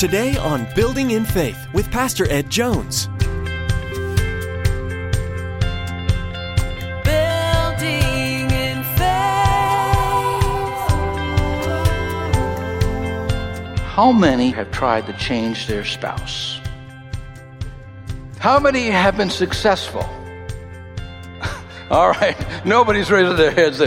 Today 0.00 0.34
on 0.38 0.66
Building 0.74 1.10
in 1.10 1.26
Faith 1.26 1.66
with 1.74 1.90
Pastor 1.90 2.26
Ed 2.32 2.48
Jones. 2.48 3.06
Building 7.04 8.50
in 8.50 8.82
faith. 8.96 9.04
How 13.84 14.10
many 14.10 14.48
have 14.52 14.70
tried 14.70 15.04
to 15.04 15.12
change 15.18 15.66
their 15.66 15.84
spouse? 15.84 16.62
How 18.38 18.58
many 18.58 18.86
have 18.86 19.18
been 19.18 19.28
successful? 19.28 20.08
All 21.90 22.08
right, 22.12 22.38
nobody's 22.64 23.10
raising 23.10 23.36
their 23.36 23.50
heads. 23.50 23.82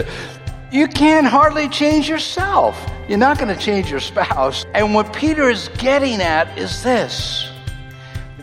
You 0.70 0.86
can't 0.86 1.26
hardly 1.26 1.68
change 1.68 2.08
yourself. 2.08 2.93
You're 3.06 3.18
not 3.18 3.38
going 3.38 3.54
to 3.54 3.60
change 3.60 3.90
your 3.90 4.00
spouse. 4.00 4.64
And 4.72 4.94
what 4.94 5.12
Peter 5.12 5.50
is 5.50 5.68
getting 5.76 6.22
at 6.22 6.56
is 6.58 6.82
this 6.82 7.50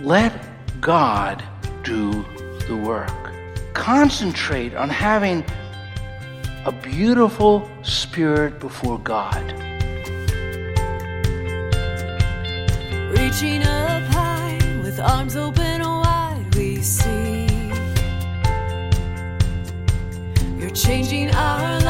let 0.01 0.33
God 0.79 1.43
do 1.83 2.23
the 2.67 2.77
work. 2.77 3.09
Concentrate 3.73 4.75
on 4.75 4.87
having 4.87 5.43
a 6.65 6.71
beautiful 6.71 7.67
spirit 7.81 8.59
before 8.59 8.99
God. 8.99 9.51
Reaching 13.17 13.63
up 13.63 14.03
high 14.13 14.59
with 14.83 14.99
arms 14.99 15.35
open 15.35 15.81
wide, 15.81 16.45
we 16.55 16.77
see 16.83 17.47
you're 20.59 20.69
changing 20.69 21.31
our 21.33 21.80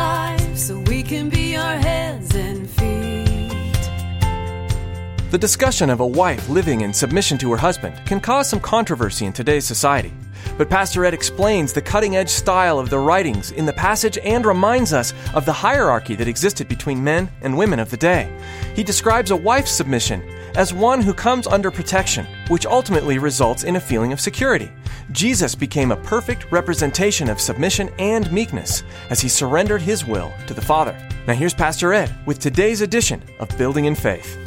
The 5.32 5.37
discussion 5.37 5.90
of 5.90 6.01
a 6.01 6.05
wife 6.05 6.49
living 6.49 6.82
in 6.82 6.93
submission 6.93 7.37
to 7.37 7.51
her 7.51 7.57
husband 7.57 7.96
can 8.05 8.20
cause 8.20 8.49
some 8.49 8.60
controversy 8.60 9.26
in 9.26 9.32
today's 9.32 9.63
society. 9.63 10.12
But 10.57 10.70
Pastor 10.70 11.05
Ed 11.05 11.13
explains 11.13 11.71
the 11.71 11.82
cutting 11.82 12.18
edge 12.18 12.27
style 12.27 12.77
of 12.77 12.90
the 12.90 12.99
writings 12.99 13.52
in 13.52 13.65
the 13.65 13.71
passage 13.71 14.18
and 14.26 14.46
reminds 14.46 14.91
us 14.91 15.13
of 15.34 15.46
the 15.46 15.54
hierarchy 15.54 16.15
that 16.15 16.27
existed 16.27 16.68
between 16.68 17.02
men 17.02 17.32
and 17.43 17.57
women 17.57 17.79
of 17.79 17.90
the 17.90 17.96
day. 17.96 18.37
He 18.76 18.84
describes 18.84 19.32
a 19.32 19.35
wife's 19.37 19.71
submission 19.71 20.21
as 20.55 20.74
one 20.74 20.99
who 20.99 21.13
comes 21.13 21.48
under 21.48 21.71
protection, 21.71 22.27
which 22.49 22.65
ultimately 22.65 23.18
results 23.18 23.63
in 23.63 23.77
a 23.77 23.79
feeling 23.79 24.12
of 24.12 24.20
security. 24.20 24.70
Jesus 25.13 25.55
became 25.55 25.93
a 25.93 26.04
perfect 26.04 26.52
representation 26.52 27.29
of 27.29 27.40
submission 27.40 27.90
and 27.99 28.29
meekness 28.34 28.84
as 29.09 29.21
he 29.21 29.29
surrendered 29.29 29.82
his 29.82 30.05
will 30.05 30.34
to 30.48 30.54
the 30.54 30.62
Father. 30.62 30.91
Now 31.26 31.35
here's 31.35 31.54
Pastor 31.54 31.93
Ed 31.93 32.13
with 32.26 32.40
today's 32.40 32.82
edition 32.82 33.24
of 33.40 33.57
Building 33.57 33.85
in 33.85 33.96
Faith. 33.96 34.37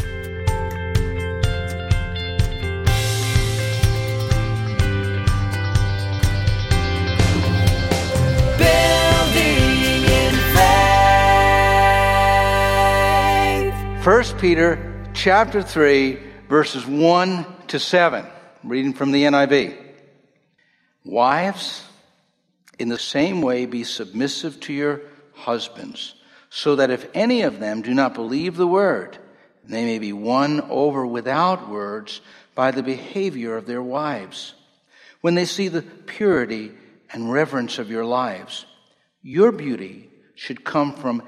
Peter 14.44 15.08
chapter 15.14 15.62
3 15.62 16.18
verses 16.50 16.86
1 16.86 17.46
to 17.66 17.78
7 17.78 18.26
reading 18.62 18.92
from 18.92 19.10
the 19.10 19.22
NIV 19.22 19.74
Wives 21.02 21.82
in 22.78 22.90
the 22.90 22.98
same 22.98 23.40
way 23.40 23.64
be 23.64 23.84
submissive 23.84 24.60
to 24.60 24.74
your 24.74 25.00
husbands 25.32 26.14
so 26.50 26.76
that 26.76 26.90
if 26.90 27.08
any 27.14 27.40
of 27.40 27.58
them 27.58 27.80
do 27.80 27.94
not 27.94 28.12
believe 28.12 28.56
the 28.56 28.66
word 28.66 29.16
they 29.66 29.82
may 29.86 29.98
be 29.98 30.12
won 30.12 30.60
over 30.68 31.06
without 31.06 31.70
words 31.70 32.20
by 32.54 32.70
the 32.70 32.82
behavior 32.82 33.56
of 33.56 33.64
their 33.64 33.82
wives. 33.82 34.52
When 35.22 35.36
they 35.36 35.46
see 35.46 35.68
the 35.68 35.80
purity 35.80 36.72
and 37.10 37.32
reverence 37.32 37.78
of 37.78 37.90
your 37.90 38.04
lives 38.04 38.66
your 39.22 39.52
beauty 39.52 40.10
should 40.34 40.64
come 40.64 40.92
from 40.92 41.22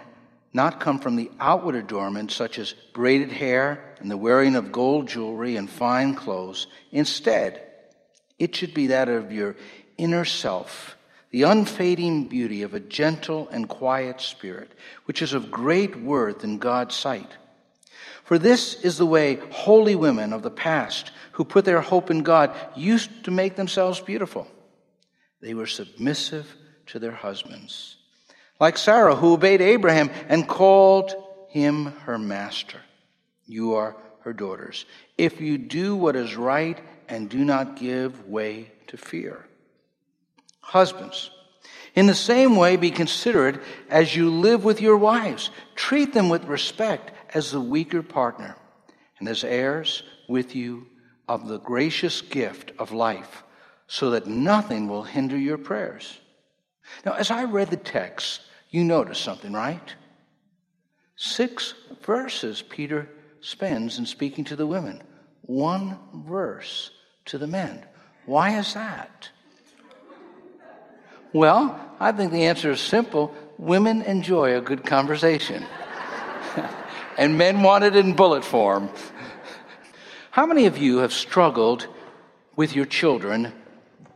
not 0.56 0.80
come 0.80 0.98
from 0.98 1.14
the 1.14 1.30
outward 1.38 1.76
adornment 1.76 2.32
such 2.32 2.58
as 2.58 2.74
braided 2.94 3.30
hair 3.30 3.94
and 4.00 4.10
the 4.10 4.16
wearing 4.16 4.56
of 4.56 4.72
gold 4.72 5.06
jewelry 5.06 5.54
and 5.54 5.70
fine 5.70 6.14
clothes. 6.14 6.66
Instead, 6.90 7.62
it 8.38 8.56
should 8.56 8.74
be 8.74 8.88
that 8.88 9.08
of 9.08 9.30
your 9.30 9.54
inner 9.98 10.24
self, 10.24 10.96
the 11.30 11.42
unfading 11.42 12.24
beauty 12.24 12.62
of 12.62 12.74
a 12.74 12.80
gentle 12.80 13.48
and 13.50 13.68
quiet 13.68 14.20
spirit, 14.20 14.72
which 15.04 15.22
is 15.22 15.34
of 15.34 15.50
great 15.50 15.94
worth 16.00 16.42
in 16.42 16.58
God's 16.58 16.94
sight. 16.94 17.30
For 18.24 18.38
this 18.38 18.74
is 18.82 18.98
the 18.98 19.06
way 19.06 19.36
holy 19.50 19.94
women 19.94 20.32
of 20.32 20.42
the 20.42 20.50
past 20.50 21.12
who 21.32 21.44
put 21.44 21.64
their 21.64 21.80
hope 21.80 22.10
in 22.10 22.22
God 22.22 22.54
used 22.74 23.24
to 23.24 23.30
make 23.30 23.56
themselves 23.56 24.00
beautiful. 24.00 24.48
They 25.40 25.54
were 25.54 25.66
submissive 25.66 26.56
to 26.86 26.98
their 26.98 27.12
husbands. 27.12 27.96
Like 28.58 28.78
Sarah, 28.78 29.16
who 29.16 29.34
obeyed 29.34 29.60
Abraham 29.60 30.10
and 30.28 30.48
called 30.48 31.14
him 31.48 31.86
her 32.04 32.18
master. 32.18 32.80
You 33.46 33.74
are 33.74 33.96
her 34.20 34.32
daughters. 34.32 34.86
If 35.16 35.40
you 35.40 35.58
do 35.58 35.94
what 35.94 36.16
is 36.16 36.36
right 36.36 36.78
and 37.08 37.28
do 37.28 37.44
not 37.44 37.76
give 37.76 38.26
way 38.26 38.72
to 38.88 38.96
fear. 38.96 39.46
Husbands, 40.60 41.30
in 41.94 42.06
the 42.06 42.14
same 42.14 42.56
way, 42.56 42.76
be 42.76 42.90
considerate 42.90 43.60
as 43.88 44.14
you 44.14 44.30
live 44.30 44.64
with 44.64 44.80
your 44.80 44.96
wives. 44.96 45.50
Treat 45.74 46.12
them 46.12 46.28
with 46.28 46.44
respect 46.44 47.12
as 47.34 47.50
the 47.50 47.60
weaker 47.60 48.02
partner 48.02 48.56
and 49.18 49.28
as 49.28 49.44
heirs 49.44 50.02
with 50.28 50.54
you 50.54 50.88
of 51.28 51.48
the 51.48 51.58
gracious 51.58 52.20
gift 52.20 52.72
of 52.78 52.92
life, 52.92 53.44
so 53.86 54.10
that 54.10 54.26
nothing 54.26 54.88
will 54.88 55.04
hinder 55.04 55.38
your 55.38 55.58
prayers. 55.58 56.20
Now, 57.04 57.14
as 57.14 57.30
I 57.30 57.44
read 57.44 57.70
the 57.70 57.76
text, 57.76 58.42
you 58.70 58.84
notice 58.84 59.18
something, 59.18 59.52
right? 59.52 59.94
Six 61.16 61.74
verses 62.02 62.62
Peter 62.62 63.08
spends 63.40 63.98
in 63.98 64.06
speaking 64.06 64.44
to 64.44 64.56
the 64.56 64.66
women, 64.66 65.02
one 65.42 65.98
verse 66.12 66.90
to 67.26 67.38
the 67.38 67.46
men. 67.46 67.84
Why 68.26 68.58
is 68.58 68.74
that? 68.74 69.30
Well, 71.32 71.80
I 72.00 72.12
think 72.12 72.32
the 72.32 72.44
answer 72.44 72.70
is 72.70 72.80
simple. 72.80 73.34
Women 73.58 74.02
enjoy 74.02 74.56
a 74.56 74.60
good 74.60 74.84
conversation, 74.84 75.64
and 77.18 77.38
men 77.38 77.62
want 77.62 77.84
it 77.84 77.96
in 77.96 78.14
bullet 78.14 78.44
form. 78.44 78.90
How 80.30 80.44
many 80.44 80.66
of 80.66 80.76
you 80.76 80.98
have 80.98 81.12
struggled 81.12 81.86
with 82.56 82.76
your 82.76 82.84
children 82.84 83.52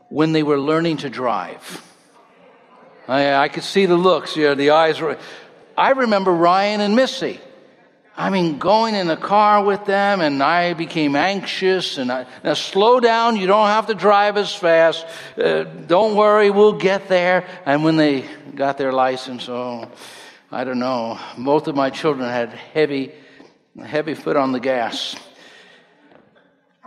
when 0.09 0.33
they 0.33 0.43
were 0.43 0.61
learning 0.61 0.99
to 0.99 1.09
drive? 1.09 1.90
I, 3.11 3.35
I 3.35 3.49
could 3.49 3.65
see 3.65 3.87
the 3.87 3.97
looks, 3.97 4.37
you 4.37 4.45
know, 4.45 4.55
the 4.55 4.71
eyes 4.71 5.01
were. 5.01 5.19
I 5.77 5.91
remember 5.91 6.31
Ryan 6.31 6.81
and 6.81 6.95
Missy. 6.95 7.41
I 8.17 8.31
mean, 8.31 8.59
going 8.59 8.95
in 8.95 9.09
the 9.09 9.17
car 9.17 9.65
with 9.65 9.85
them, 9.85 10.21
and 10.21 10.41
I 10.41 10.75
became 10.75 11.17
anxious. 11.17 11.99
And 11.99 12.13
I, 12.13 12.27
now, 12.45 12.55
slow 12.55 13.01
down. 13.01 13.35
You 13.35 13.49
don't 13.49 13.67
have 13.67 13.89
to 13.89 13.95
drive 13.95 14.37
as 14.37 14.55
fast. 14.55 15.05
Uh, 15.37 15.65
don't 15.65 16.15
worry, 16.15 16.51
we'll 16.51 16.79
get 16.79 17.09
there. 17.09 17.49
And 17.67 17.83
when 17.83 17.97
they 17.97 18.27
got 18.55 18.79
their 18.79 18.93
license, 18.93 19.49
oh, 19.49 19.91
I 20.53 20.63
don't 20.63 20.79
know. 20.79 21.19
Both 21.37 21.67
of 21.67 21.75
my 21.75 21.91
children 21.91 22.29
had 22.29 22.51
heavy, 22.51 23.13
heavy 23.83 24.15
foot 24.15 24.37
on 24.37 24.53
the 24.53 24.61
gas. 24.61 25.17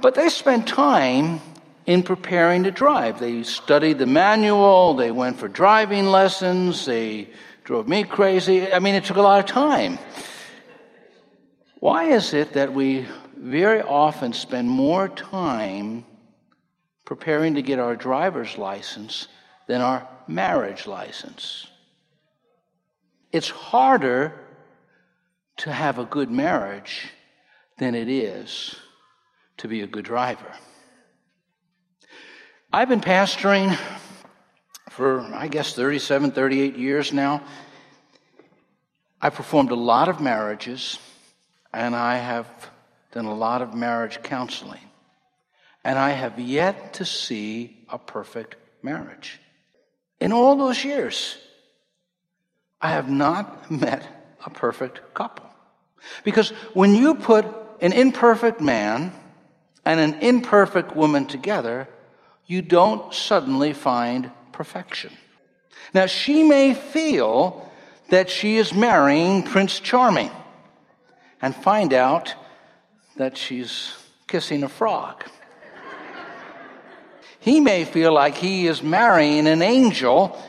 But 0.01 0.15
they 0.15 0.29
spent 0.29 0.67
time 0.67 1.41
in 1.85 2.03
preparing 2.03 2.63
to 2.63 2.71
drive. 2.71 3.19
They 3.19 3.43
studied 3.43 3.97
the 3.97 4.05
manual, 4.05 4.95
they 4.95 5.11
went 5.11 5.37
for 5.37 5.47
driving 5.47 6.05
lessons, 6.05 6.85
they 6.85 7.29
drove 7.63 7.87
me 7.87 8.03
crazy. 8.03 8.71
I 8.71 8.79
mean, 8.79 8.95
it 8.95 9.05
took 9.05 9.17
a 9.17 9.21
lot 9.21 9.39
of 9.39 9.45
time. 9.45 9.99
Why 11.79 12.05
is 12.05 12.33
it 12.33 12.53
that 12.53 12.73
we 12.73 13.05
very 13.35 13.81
often 13.81 14.31
spend 14.33 14.69
more 14.69 15.09
time 15.09 16.05
preparing 17.05 17.55
to 17.55 17.61
get 17.61 17.79
our 17.79 17.95
driver's 17.95 18.57
license 18.57 19.27
than 19.67 19.81
our 19.81 20.07
marriage 20.27 20.87
license? 20.87 21.67
It's 23.31 23.49
harder 23.49 24.33
to 25.57 25.71
have 25.71 25.99
a 25.99 26.05
good 26.05 26.31
marriage 26.31 27.09
than 27.77 27.95
it 27.95 28.07
is 28.07 28.75
to 29.57 29.67
be 29.67 29.81
a 29.81 29.87
good 29.87 30.05
driver. 30.05 30.53
I've 32.75 32.89
been 32.89 33.01
pastoring 33.01 33.77
for, 34.89 35.21
I 35.21 35.47
guess, 35.47 35.75
37, 35.75 36.31
38 36.31 36.75
years 36.75 37.13
now. 37.13 37.43
I 39.21 39.29
performed 39.29 39.69
a 39.69 39.75
lot 39.75 40.09
of 40.09 40.19
marriages, 40.19 40.97
and 41.71 41.95
I 41.95 42.17
have 42.17 42.47
done 43.11 43.25
a 43.25 43.35
lot 43.35 43.61
of 43.61 43.75
marriage 43.75 44.23
counseling. 44.23 44.81
And 45.83 45.99
I 45.99 46.13
have 46.13 46.39
yet 46.39 46.93
to 46.93 47.05
see 47.05 47.85
a 47.89 47.99
perfect 47.99 48.55
marriage. 48.81 49.39
In 50.19 50.33
all 50.33 50.55
those 50.55 50.83
years, 50.83 51.37
I 52.81 52.89
have 52.89 53.07
not 53.07 53.69
met 53.69 54.35
a 54.43 54.49
perfect 54.49 55.13
couple. 55.13 55.47
Because 56.23 56.49
when 56.73 56.95
you 56.95 57.13
put 57.13 57.45
an 57.81 57.93
imperfect 57.93 58.61
man 58.61 59.13
and 59.85 59.99
an 59.99 60.21
imperfect 60.21 60.95
woman 60.95 61.27
together, 61.27 61.87
you 62.45 62.61
don't 62.61 63.13
suddenly 63.13 63.73
find 63.73 64.31
perfection. 64.51 65.11
Now, 65.93 66.05
she 66.07 66.43
may 66.43 66.73
feel 66.73 67.69
that 68.09 68.29
she 68.29 68.57
is 68.57 68.73
marrying 68.73 69.43
Prince 69.43 69.79
Charming 69.79 70.31
and 71.41 71.55
find 71.55 71.93
out 71.93 72.35
that 73.17 73.37
she's 73.37 73.93
kissing 74.27 74.63
a 74.63 74.69
frog. 74.69 75.23
he 77.39 77.59
may 77.59 77.85
feel 77.85 78.13
like 78.13 78.35
he 78.35 78.67
is 78.67 78.81
marrying 78.81 79.47
an 79.47 79.61
angel, 79.61 80.41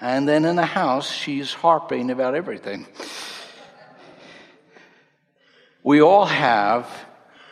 and 0.00 0.28
then 0.28 0.44
in 0.44 0.56
the 0.56 0.66
house, 0.66 1.10
she's 1.10 1.52
harping 1.52 2.10
about 2.10 2.34
everything. 2.34 2.86
We 5.82 6.02
all 6.02 6.26
have 6.26 6.88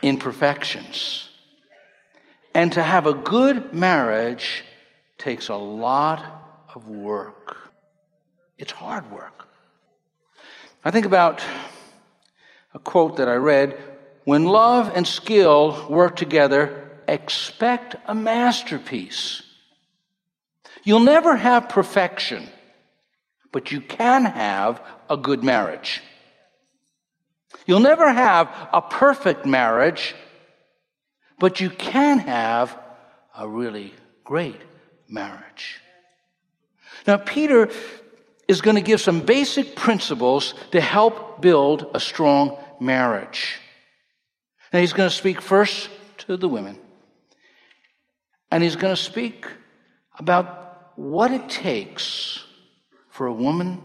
imperfections. 0.01 1.26
And 2.53 2.71
to 2.73 2.83
have 2.83 3.05
a 3.05 3.13
good 3.13 3.73
marriage 3.73 4.63
takes 5.17 5.49
a 5.49 5.55
lot 5.55 6.23
of 6.73 6.87
work. 6.87 7.57
It's 8.57 8.71
hard 8.71 9.11
work. 9.11 9.47
I 10.83 10.91
think 10.91 11.05
about 11.05 11.43
a 12.73 12.79
quote 12.79 13.17
that 13.17 13.27
I 13.27 13.35
read 13.35 13.77
when 14.23 14.45
love 14.45 14.91
and 14.93 15.07
skill 15.07 15.87
work 15.89 16.15
together, 16.15 16.89
expect 17.07 17.95
a 18.05 18.13
masterpiece. 18.13 19.41
You'll 20.83 20.99
never 20.99 21.35
have 21.35 21.69
perfection, 21.69 22.49
but 23.51 23.71
you 23.71 23.81
can 23.81 24.25
have 24.25 24.81
a 25.09 25.17
good 25.17 25.43
marriage. 25.43 26.01
You'll 27.65 27.79
never 27.79 28.11
have 28.11 28.49
a 28.73 28.81
perfect 28.81 29.45
marriage, 29.45 30.15
but 31.39 31.59
you 31.59 31.69
can 31.69 32.19
have 32.19 32.77
a 33.37 33.47
really 33.47 33.93
great 34.23 34.59
marriage. 35.07 35.79
Now, 37.05 37.17
Peter 37.17 37.69
is 38.47 38.61
going 38.61 38.75
to 38.75 38.81
give 38.81 39.01
some 39.01 39.21
basic 39.21 39.75
principles 39.75 40.53
to 40.71 40.81
help 40.81 41.41
build 41.41 41.91
a 41.93 41.99
strong 41.99 42.57
marriage. 42.79 43.59
And 44.71 44.81
he's 44.81 44.93
going 44.93 45.09
to 45.09 45.15
speak 45.15 45.41
first 45.41 45.89
to 46.19 46.37
the 46.37 46.47
women. 46.47 46.77
And 48.51 48.63
he's 48.63 48.75
going 48.75 48.95
to 48.95 49.01
speak 49.01 49.45
about 50.17 50.93
what 50.95 51.31
it 51.31 51.49
takes 51.49 52.43
for 53.09 53.27
a 53.27 53.33
woman 53.33 53.81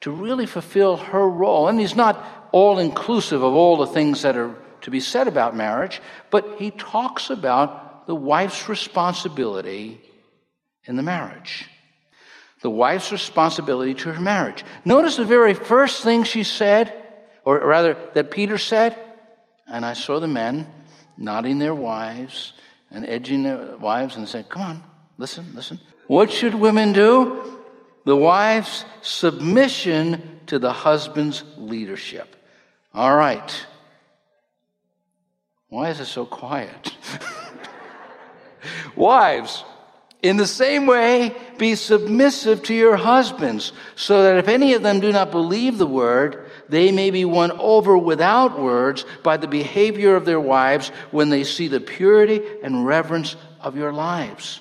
to 0.00 0.10
really 0.10 0.46
fulfill 0.46 0.96
her 0.96 1.28
role. 1.28 1.68
And 1.68 1.78
he's 1.78 1.96
not 1.96 2.48
all 2.52 2.78
inclusive 2.78 3.42
of 3.42 3.52
all 3.54 3.76
the 3.76 3.86
things 3.86 4.22
that 4.22 4.36
are 4.36 4.54
to 4.82 4.90
be 4.90 5.00
said 5.00 5.28
about 5.28 5.56
marriage, 5.56 6.00
but 6.30 6.56
he 6.58 6.70
talks 6.70 7.30
about 7.30 8.06
the 8.06 8.14
wife's 8.14 8.68
responsibility 8.68 10.00
in 10.84 10.96
the 10.96 11.02
marriage. 11.02 11.68
The 12.62 12.70
wife's 12.70 13.10
responsibility 13.10 13.94
to 13.94 14.12
her 14.12 14.20
marriage. 14.20 14.64
Notice 14.84 15.16
the 15.16 15.24
very 15.24 15.54
first 15.54 16.02
thing 16.02 16.24
she 16.24 16.44
said, 16.44 16.92
or 17.44 17.58
rather, 17.58 17.96
that 18.14 18.30
Peter 18.30 18.58
said, 18.58 18.96
and 19.66 19.84
I 19.84 19.94
saw 19.94 20.20
the 20.20 20.28
men 20.28 20.66
nodding 21.16 21.58
their 21.58 21.74
wives 21.74 22.52
and 22.90 23.06
edging 23.06 23.42
their 23.42 23.76
wives 23.76 24.16
and 24.16 24.28
said, 24.28 24.48
Come 24.48 24.62
on, 24.62 24.82
listen, 25.18 25.46
listen. 25.54 25.80
What 26.06 26.30
should 26.30 26.54
women 26.54 26.92
do? 26.92 27.58
The 28.04 28.16
wife's 28.16 28.84
submission 29.00 30.40
to 30.46 30.58
the 30.58 30.72
husband's 30.72 31.44
leadership. 31.56 32.36
All 32.92 33.16
right. 33.16 33.66
Why 35.72 35.88
is 35.88 36.00
it 36.00 36.04
so 36.04 36.26
quiet? 36.26 36.94
Wives, 38.94 39.64
in 40.20 40.36
the 40.36 40.46
same 40.46 40.84
way, 40.84 41.34
be 41.56 41.76
submissive 41.76 42.62
to 42.64 42.74
your 42.74 42.96
husbands, 42.96 43.72
so 43.96 44.22
that 44.22 44.36
if 44.36 44.48
any 44.48 44.74
of 44.74 44.82
them 44.82 45.00
do 45.00 45.10
not 45.10 45.30
believe 45.30 45.78
the 45.78 45.86
word, 45.86 46.50
they 46.68 46.92
may 46.92 47.10
be 47.10 47.24
won 47.24 47.52
over 47.52 47.96
without 47.96 48.60
words 48.60 49.06
by 49.22 49.38
the 49.38 49.48
behavior 49.48 50.14
of 50.14 50.26
their 50.26 50.38
wives 50.38 50.90
when 51.10 51.30
they 51.30 51.42
see 51.42 51.68
the 51.68 51.80
purity 51.80 52.42
and 52.62 52.84
reverence 52.84 53.36
of 53.58 53.74
your 53.74 53.94
lives. 53.94 54.60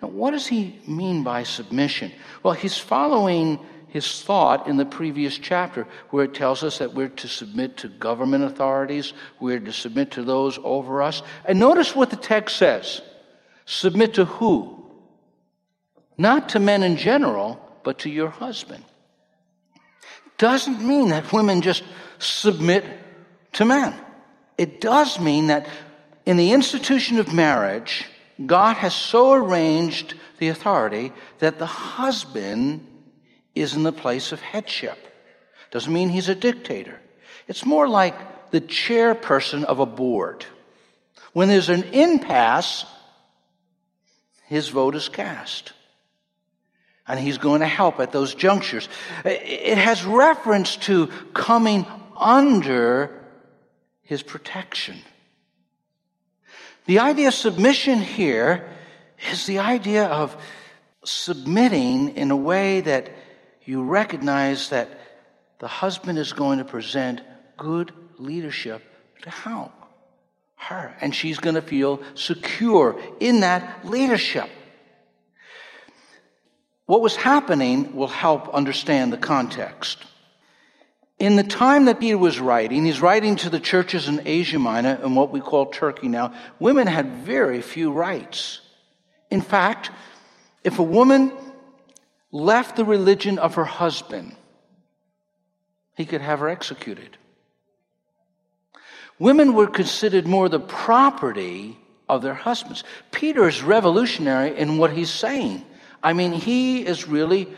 Now, 0.00 0.10
what 0.10 0.30
does 0.30 0.46
he 0.46 0.78
mean 0.86 1.24
by 1.24 1.42
submission? 1.42 2.12
Well, 2.44 2.54
he's 2.54 2.78
following 2.78 3.58
his 3.90 4.22
thought 4.22 4.66
in 4.66 4.76
the 4.76 4.84
previous 4.84 5.36
chapter, 5.36 5.86
where 6.10 6.24
it 6.24 6.34
tells 6.34 6.62
us 6.62 6.78
that 6.78 6.94
we're 6.94 7.08
to 7.08 7.28
submit 7.28 7.76
to 7.78 7.88
government 7.88 8.44
authorities, 8.44 9.12
we're 9.40 9.60
to 9.60 9.72
submit 9.72 10.12
to 10.12 10.22
those 10.22 10.58
over 10.62 11.02
us. 11.02 11.22
And 11.44 11.58
notice 11.58 11.94
what 11.94 12.10
the 12.10 12.16
text 12.16 12.56
says 12.56 13.02
submit 13.66 14.14
to 14.14 14.24
who? 14.24 14.84
Not 16.16 16.50
to 16.50 16.58
men 16.58 16.82
in 16.82 16.96
general, 16.96 17.60
but 17.82 18.00
to 18.00 18.10
your 18.10 18.30
husband. 18.30 18.84
Doesn't 20.38 20.80
mean 20.80 21.08
that 21.10 21.32
women 21.32 21.60
just 21.60 21.82
submit 22.18 22.84
to 23.52 23.64
men. 23.64 23.94
It 24.56 24.80
does 24.80 25.18
mean 25.18 25.48
that 25.48 25.68
in 26.26 26.36
the 26.36 26.52
institution 26.52 27.18
of 27.18 27.32
marriage, 27.32 28.06
God 28.44 28.76
has 28.76 28.94
so 28.94 29.32
arranged 29.32 30.14
the 30.38 30.48
authority 30.48 31.12
that 31.38 31.58
the 31.58 31.66
husband 31.66 32.86
is 33.54 33.74
in 33.74 33.82
the 33.82 33.92
place 33.92 34.32
of 34.32 34.40
headship. 34.40 34.98
Doesn't 35.70 35.92
mean 35.92 36.08
he's 36.08 36.28
a 36.28 36.34
dictator. 36.34 37.00
It's 37.46 37.64
more 37.64 37.88
like 37.88 38.50
the 38.50 38.60
chairperson 38.60 39.64
of 39.64 39.78
a 39.78 39.86
board. 39.86 40.44
When 41.32 41.48
there's 41.48 41.68
an 41.68 41.84
impasse, 41.84 42.84
his 44.46 44.68
vote 44.68 44.94
is 44.96 45.08
cast. 45.08 45.72
And 47.06 47.18
he's 47.18 47.38
going 47.38 47.60
to 47.60 47.66
help 47.66 48.00
at 48.00 48.12
those 48.12 48.34
junctures. 48.34 48.88
It 49.24 49.78
has 49.78 50.04
reference 50.04 50.76
to 50.76 51.08
coming 51.34 51.86
under 52.16 53.24
his 54.02 54.22
protection. 54.22 54.98
The 56.86 56.98
idea 56.98 57.28
of 57.28 57.34
submission 57.34 58.00
here 58.00 58.68
is 59.30 59.46
the 59.46 59.60
idea 59.60 60.06
of 60.06 60.36
submitting 61.04 62.16
in 62.16 62.30
a 62.30 62.36
way 62.36 62.80
that 62.80 63.10
you 63.64 63.82
recognize 63.82 64.70
that 64.70 64.88
the 65.58 65.68
husband 65.68 66.18
is 66.18 66.32
going 66.32 66.58
to 66.58 66.64
present 66.64 67.20
good 67.56 67.92
leadership 68.18 68.82
to 69.22 69.30
help 69.30 69.72
her. 70.56 70.94
And 71.00 71.14
she's 71.14 71.38
going 71.38 71.54
to 71.54 71.62
feel 71.62 72.00
secure 72.14 73.00
in 73.20 73.40
that 73.40 73.86
leadership. 73.86 74.48
What 76.86 77.02
was 77.02 77.16
happening 77.16 77.94
will 77.94 78.08
help 78.08 78.48
understand 78.48 79.12
the 79.12 79.18
context. 79.18 80.04
In 81.18 81.36
the 81.36 81.44
time 81.44 81.84
that 81.84 82.00
Peter 82.00 82.16
was 82.16 82.40
writing, 82.40 82.86
he's 82.86 83.02
writing 83.02 83.36
to 83.36 83.50
the 83.50 83.60
churches 83.60 84.08
in 84.08 84.22
Asia 84.24 84.58
Minor 84.58 84.98
and 85.02 85.14
what 85.14 85.30
we 85.30 85.40
call 85.40 85.66
Turkey 85.66 86.08
now. 86.08 86.32
Women 86.58 86.86
had 86.86 87.24
very 87.24 87.60
few 87.60 87.92
rights. 87.92 88.60
In 89.30 89.42
fact, 89.42 89.90
if 90.64 90.78
a 90.78 90.82
woman 90.82 91.30
left 92.32 92.76
the 92.76 92.84
religion 92.84 93.38
of 93.38 93.54
her 93.54 93.64
husband, 93.64 94.34
he 95.96 96.04
could 96.04 96.20
have 96.20 96.40
her 96.40 96.48
executed. 96.48 97.16
Women 99.18 99.54
were 99.54 99.66
considered 99.66 100.26
more 100.26 100.48
the 100.48 100.60
property 100.60 101.78
of 102.08 102.22
their 102.22 102.34
husbands. 102.34 102.84
Peter 103.10 103.46
is 103.46 103.62
revolutionary 103.62 104.56
in 104.56 104.78
what 104.78 104.92
he's 104.92 105.10
saying. 105.10 105.64
I 106.02 106.14
mean, 106.14 106.32
he 106.32 106.84
is 106.86 107.06
really 107.06 107.48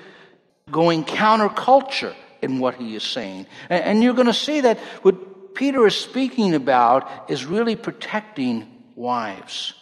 going 0.70 1.04
counterculture 1.04 2.14
in 2.40 2.58
what 2.58 2.74
he 2.74 2.96
is 2.96 3.04
saying. 3.04 3.46
And, 3.70 4.02
you're 4.02 4.14
going 4.14 4.26
to 4.26 4.34
see 4.34 4.62
that 4.62 4.78
what 5.02 5.54
Peter 5.54 5.86
is 5.86 5.96
speaking 5.96 6.54
about 6.54 7.30
is 7.30 7.44
really 7.44 7.76
protecting 7.76 8.66
wives. 8.96 9.74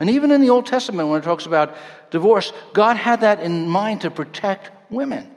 And 0.00 0.10
even 0.10 0.30
in 0.30 0.40
the 0.40 0.50
Old 0.50 0.66
Testament, 0.66 1.10
when 1.10 1.20
it 1.20 1.24
talks 1.24 1.46
about 1.46 1.76
divorce, 2.10 2.52
God 2.72 2.96
had 2.96 3.20
that 3.20 3.40
in 3.40 3.68
mind 3.68 4.00
to 4.00 4.10
protect 4.10 4.70
women. 4.90 5.30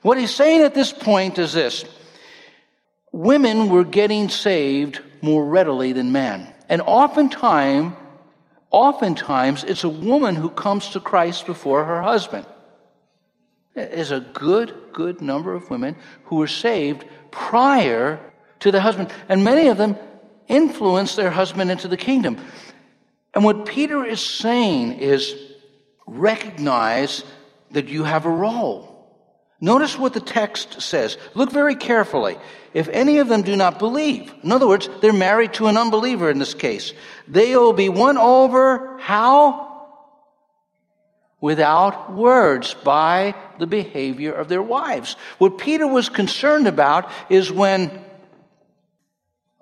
What 0.00 0.18
he's 0.18 0.34
saying 0.34 0.62
at 0.62 0.74
this 0.74 0.92
point 0.92 1.38
is 1.38 1.52
this 1.52 1.84
women 3.12 3.68
were 3.68 3.84
getting 3.84 4.30
saved 4.30 5.00
more 5.20 5.44
readily 5.44 5.92
than 5.92 6.10
men. 6.10 6.52
And 6.68 6.80
oftentimes, 6.82 7.94
oftentimes, 8.70 9.62
it's 9.62 9.84
a 9.84 9.88
woman 9.88 10.34
who 10.34 10.48
comes 10.48 10.88
to 10.90 11.00
Christ 11.00 11.44
before 11.46 11.84
her 11.84 12.02
husband. 12.02 12.46
There's 13.74 14.10
a 14.10 14.20
good, 14.20 14.74
good 14.92 15.20
number 15.20 15.54
of 15.54 15.70
women 15.70 15.96
who 16.24 16.36
were 16.36 16.46
saved 16.46 17.04
prior 17.30 18.18
to 18.60 18.70
the 18.70 18.80
husband. 18.80 19.10
And 19.28 19.44
many 19.44 19.68
of 19.68 19.76
them 19.76 19.96
influenced 20.48 21.16
their 21.16 21.30
husband 21.30 21.70
into 21.70 21.88
the 21.88 21.96
kingdom. 21.96 22.38
And 23.34 23.44
what 23.44 23.66
Peter 23.66 24.04
is 24.04 24.20
saying 24.20 24.98
is 24.98 25.34
recognize 26.06 27.24
that 27.70 27.88
you 27.88 28.04
have 28.04 28.26
a 28.26 28.30
role. 28.30 28.88
Notice 29.60 29.98
what 29.98 30.12
the 30.12 30.20
text 30.20 30.82
says. 30.82 31.16
Look 31.34 31.52
very 31.52 31.76
carefully. 31.76 32.36
If 32.74 32.88
any 32.88 33.18
of 33.18 33.28
them 33.28 33.42
do 33.42 33.54
not 33.54 33.78
believe, 33.78 34.34
in 34.42 34.50
other 34.50 34.66
words, 34.66 34.88
they're 35.00 35.12
married 35.12 35.54
to 35.54 35.68
an 35.68 35.76
unbeliever 35.76 36.28
in 36.30 36.38
this 36.38 36.54
case, 36.54 36.92
they 37.28 37.56
will 37.56 37.72
be 37.72 37.88
won 37.88 38.18
over, 38.18 38.98
how? 38.98 39.86
Without 41.40 42.12
words 42.12 42.74
by 42.74 43.34
the 43.58 43.66
behavior 43.66 44.32
of 44.32 44.48
their 44.48 44.62
wives. 44.62 45.16
What 45.38 45.58
Peter 45.58 45.86
was 45.86 46.08
concerned 46.08 46.66
about 46.66 47.10
is 47.30 47.52
when 47.52 48.04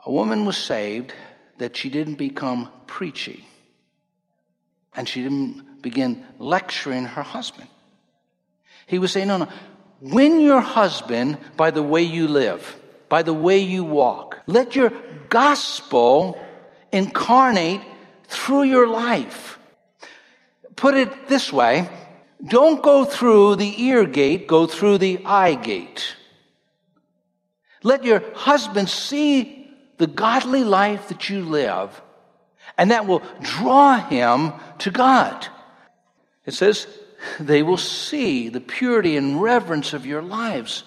a 0.04 0.10
woman 0.10 0.46
was 0.46 0.56
saved, 0.56 1.12
that 1.58 1.76
she 1.76 1.90
didn't 1.90 2.14
become 2.14 2.70
preachy 2.86 3.44
and 4.94 5.08
she 5.08 5.22
didn't 5.22 5.82
begin 5.82 6.24
lecturing 6.38 7.04
her 7.04 7.22
husband. 7.22 7.68
He 8.86 8.98
was 8.98 9.12
saying, 9.12 9.28
no, 9.28 9.38
no, 9.38 9.48
win 10.00 10.40
your 10.40 10.60
husband 10.60 11.38
by 11.56 11.70
the 11.70 11.82
way 11.82 12.02
you 12.02 12.26
live, 12.28 12.76
by 13.08 13.22
the 13.22 13.34
way 13.34 13.58
you 13.58 13.84
walk. 13.84 14.38
Let 14.46 14.74
your 14.74 14.92
gospel 15.28 16.40
incarnate 16.92 17.82
through 18.24 18.64
your 18.64 18.88
life. 18.88 19.58
Put 20.76 20.94
it 20.94 21.28
this 21.28 21.52
way 21.52 21.88
don't 22.44 22.82
go 22.82 23.04
through 23.04 23.56
the 23.56 23.82
ear 23.82 24.06
gate, 24.06 24.46
go 24.46 24.66
through 24.66 24.98
the 24.98 25.24
eye 25.26 25.54
gate. 25.54 26.16
Let 27.82 28.04
your 28.04 28.22
husband 28.34 28.88
see 28.88 29.70
the 29.98 30.06
godly 30.06 30.64
life 30.64 31.08
that 31.08 31.28
you 31.28 31.44
live, 31.44 32.00
and 32.80 32.92
that 32.92 33.06
will 33.06 33.22
draw 33.42 33.98
him 33.98 34.54
to 34.78 34.90
God. 34.90 35.46
It 36.46 36.54
says, 36.54 36.86
they 37.38 37.62
will 37.62 37.76
see 37.76 38.48
the 38.48 38.60
purity 38.60 39.18
and 39.18 39.42
reverence 39.42 39.92
of 39.92 40.06
your 40.06 40.22
lives. 40.22 40.84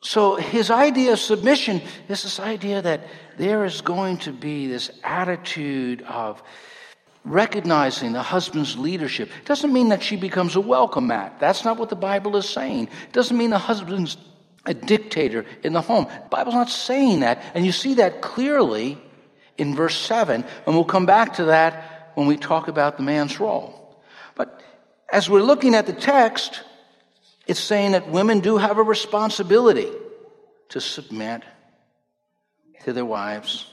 So 0.00 0.34
his 0.34 0.72
idea 0.72 1.12
of 1.12 1.20
submission 1.20 1.80
is 2.08 2.24
this 2.24 2.40
idea 2.40 2.82
that 2.82 3.06
there 3.36 3.64
is 3.64 3.80
going 3.80 4.16
to 4.18 4.32
be 4.32 4.66
this 4.66 4.90
attitude 5.04 6.02
of 6.02 6.42
recognizing 7.24 8.12
the 8.12 8.22
husband's 8.22 8.76
leadership. 8.76 9.30
It 9.38 9.44
doesn't 9.44 9.72
mean 9.72 9.90
that 9.90 10.02
she 10.02 10.16
becomes 10.16 10.56
a 10.56 10.60
welcome 10.60 11.06
mat. 11.06 11.36
That's 11.38 11.64
not 11.64 11.78
what 11.78 11.90
the 11.90 11.96
Bible 11.96 12.36
is 12.36 12.48
saying. 12.48 12.88
It 13.06 13.12
doesn't 13.12 13.38
mean 13.38 13.50
the 13.50 13.58
husband's 13.58 14.16
a 14.66 14.74
dictator 14.74 15.46
in 15.62 15.74
the 15.74 15.80
home. 15.80 16.06
The 16.06 16.28
Bible's 16.28 16.56
not 16.56 16.70
saying 16.70 17.20
that, 17.20 17.40
and 17.54 17.64
you 17.64 17.70
see 17.70 17.94
that 17.94 18.20
clearly 18.20 18.98
in 19.58 19.74
verse 19.74 19.96
7, 19.98 20.44
and 20.66 20.74
we'll 20.74 20.84
come 20.84 21.06
back 21.06 21.34
to 21.34 21.46
that 21.46 22.12
when 22.14 22.26
we 22.26 22.36
talk 22.36 22.68
about 22.68 22.96
the 22.96 23.02
man's 23.02 23.38
role. 23.38 24.00
But 24.36 24.62
as 25.12 25.28
we're 25.28 25.42
looking 25.42 25.74
at 25.74 25.86
the 25.86 25.92
text, 25.92 26.62
it's 27.46 27.60
saying 27.60 27.92
that 27.92 28.08
women 28.08 28.40
do 28.40 28.56
have 28.56 28.78
a 28.78 28.82
responsibility 28.82 29.90
to 30.70 30.80
submit 30.80 31.42
to 32.84 32.92
their 32.92 33.04
wives. 33.04 33.66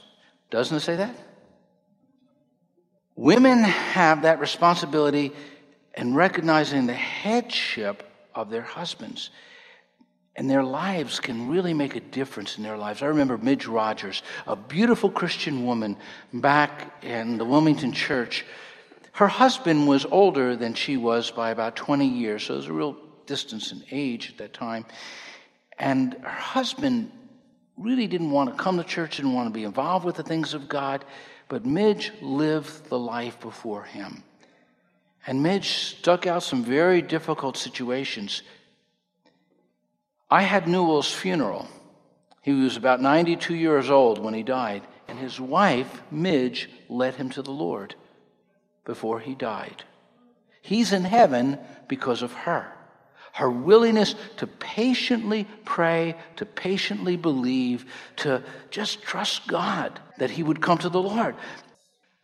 Doesn't 0.50 0.76
it 0.76 0.80
say 0.80 0.96
that? 0.96 1.14
Women 3.14 3.62
have 3.64 4.22
that 4.22 4.40
responsibility 4.40 5.32
in 5.96 6.14
recognizing 6.14 6.86
the 6.86 6.94
headship 6.94 8.02
of 8.34 8.50
their 8.50 8.62
husbands. 8.62 9.30
And 10.36 10.50
their 10.50 10.62
lives 10.62 11.18
can 11.18 11.48
really 11.48 11.72
make 11.72 11.96
a 11.96 12.00
difference 12.00 12.58
in 12.58 12.62
their 12.62 12.76
lives. 12.76 13.02
I 13.02 13.06
remember 13.06 13.38
Midge 13.38 13.66
Rogers, 13.66 14.22
a 14.46 14.54
beautiful 14.54 15.10
Christian 15.10 15.64
woman 15.64 15.96
back 16.32 17.02
in 17.02 17.38
the 17.38 17.44
Wilmington 17.44 17.92
church 17.92 18.44
her 19.16 19.28
husband 19.28 19.88
was 19.88 20.04
older 20.04 20.56
than 20.56 20.74
she 20.74 20.98
was 20.98 21.30
by 21.30 21.48
about 21.50 21.74
20 21.74 22.06
years, 22.06 22.44
so 22.44 22.52
there's 22.52 22.66
a 22.66 22.72
real 22.72 22.98
distance 23.24 23.72
in 23.72 23.82
age 23.90 24.30
at 24.30 24.36
that 24.36 24.52
time. 24.52 24.84
And 25.78 26.12
her 26.22 26.28
husband 26.28 27.10
really 27.78 28.08
didn't 28.08 28.30
want 28.30 28.50
to 28.50 28.62
come 28.62 28.76
to 28.76 28.84
church, 28.84 29.16
didn't 29.16 29.32
want 29.32 29.48
to 29.48 29.54
be 29.54 29.64
involved 29.64 30.04
with 30.04 30.16
the 30.16 30.22
things 30.22 30.52
of 30.52 30.68
God, 30.68 31.02
but 31.48 31.64
Midge 31.64 32.12
lived 32.20 32.90
the 32.90 32.98
life 32.98 33.40
before 33.40 33.84
him. 33.84 34.22
And 35.26 35.42
Midge 35.42 35.70
stuck 35.70 36.26
out 36.26 36.42
some 36.42 36.62
very 36.62 37.00
difficult 37.00 37.56
situations. 37.56 38.42
I 40.30 40.42
had 40.42 40.66
Newell's 40.66 41.12
funeral. 41.12 41.68
He 42.42 42.52
was 42.52 42.76
about 42.76 43.00
92 43.00 43.54
years 43.54 43.90
old 43.90 44.18
when 44.18 44.34
he 44.34 44.42
died, 44.42 44.82
and 45.08 45.18
his 45.18 45.40
wife, 45.40 46.02
Midge, 46.10 46.68
led 46.88 47.14
him 47.14 47.30
to 47.30 47.42
the 47.42 47.52
Lord 47.52 47.94
before 48.84 49.20
he 49.20 49.34
died. 49.34 49.84
He's 50.62 50.92
in 50.92 51.04
heaven 51.04 51.58
because 51.88 52.22
of 52.22 52.32
her. 52.32 52.72
Her 53.32 53.50
willingness 53.50 54.14
to 54.38 54.46
patiently 54.46 55.46
pray, 55.64 56.16
to 56.36 56.46
patiently 56.46 57.16
believe, 57.16 57.84
to 58.16 58.42
just 58.70 59.02
trust 59.02 59.46
God 59.46 60.00
that 60.18 60.30
he 60.30 60.42
would 60.42 60.62
come 60.62 60.78
to 60.78 60.88
the 60.88 61.02
Lord. 61.02 61.36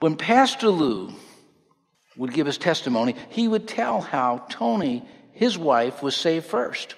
When 0.00 0.16
Pastor 0.16 0.68
Lou 0.68 1.12
would 2.16 2.32
give 2.32 2.46
his 2.46 2.58
testimony, 2.58 3.14
he 3.28 3.46
would 3.46 3.68
tell 3.68 4.00
how 4.00 4.46
Tony, 4.48 5.04
his 5.32 5.56
wife, 5.58 6.02
was 6.02 6.16
saved 6.16 6.46
first. 6.46 6.96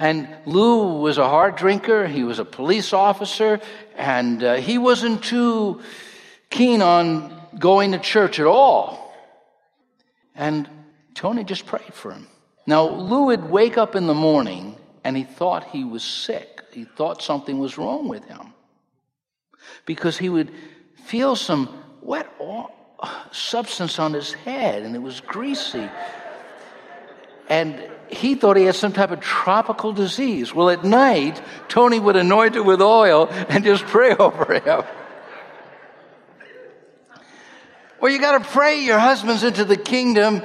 And 0.00 0.34
Lou 0.46 1.00
was 1.00 1.18
a 1.18 1.28
hard 1.28 1.56
drinker, 1.56 2.06
he 2.06 2.24
was 2.24 2.38
a 2.38 2.44
police 2.44 2.94
officer, 2.94 3.60
and 3.98 4.42
uh, 4.42 4.54
he 4.54 4.78
wasn't 4.78 5.22
too 5.22 5.82
keen 6.48 6.80
on 6.80 7.38
going 7.58 7.92
to 7.92 7.98
church 7.98 8.40
at 8.40 8.46
all. 8.46 9.14
And 10.34 10.66
Tony 11.12 11.44
just 11.44 11.66
prayed 11.66 11.92
for 11.92 12.12
him. 12.12 12.26
Now, 12.66 12.88
Lou 12.88 13.26
would 13.26 13.50
wake 13.50 13.76
up 13.76 13.94
in 13.94 14.06
the 14.06 14.14
morning 14.14 14.74
and 15.04 15.18
he 15.18 15.24
thought 15.24 15.64
he 15.64 15.84
was 15.84 16.02
sick. 16.02 16.62
He 16.72 16.84
thought 16.84 17.20
something 17.20 17.58
was 17.58 17.76
wrong 17.76 18.08
with 18.08 18.24
him. 18.24 18.54
Because 19.84 20.16
he 20.16 20.30
would 20.30 20.50
feel 21.04 21.36
some 21.36 21.68
wet 22.00 22.26
substance 23.32 23.98
on 23.98 24.14
his 24.14 24.32
head 24.32 24.82
and 24.82 24.96
it 24.96 25.02
was 25.02 25.20
greasy. 25.20 25.90
And 27.50 27.90
he 28.12 28.34
thought 28.34 28.56
he 28.56 28.64
had 28.64 28.74
some 28.74 28.92
type 28.92 29.10
of 29.10 29.20
tropical 29.20 29.92
disease. 29.92 30.54
Well, 30.54 30.70
at 30.70 30.84
night, 30.84 31.40
Tony 31.68 31.98
would 31.98 32.16
anoint 32.16 32.56
it 32.56 32.64
with 32.64 32.82
oil 32.82 33.28
and 33.30 33.64
just 33.64 33.84
pray 33.84 34.14
over 34.14 34.54
him. 34.54 34.82
Well, 38.00 38.10
you 38.10 38.18
got 38.18 38.42
to 38.42 38.48
pray 38.48 38.80
your 38.80 38.98
husbands 38.98 39.44
into 39.44 39.64
the 39.64 39.76
kingdom 39.76 40.42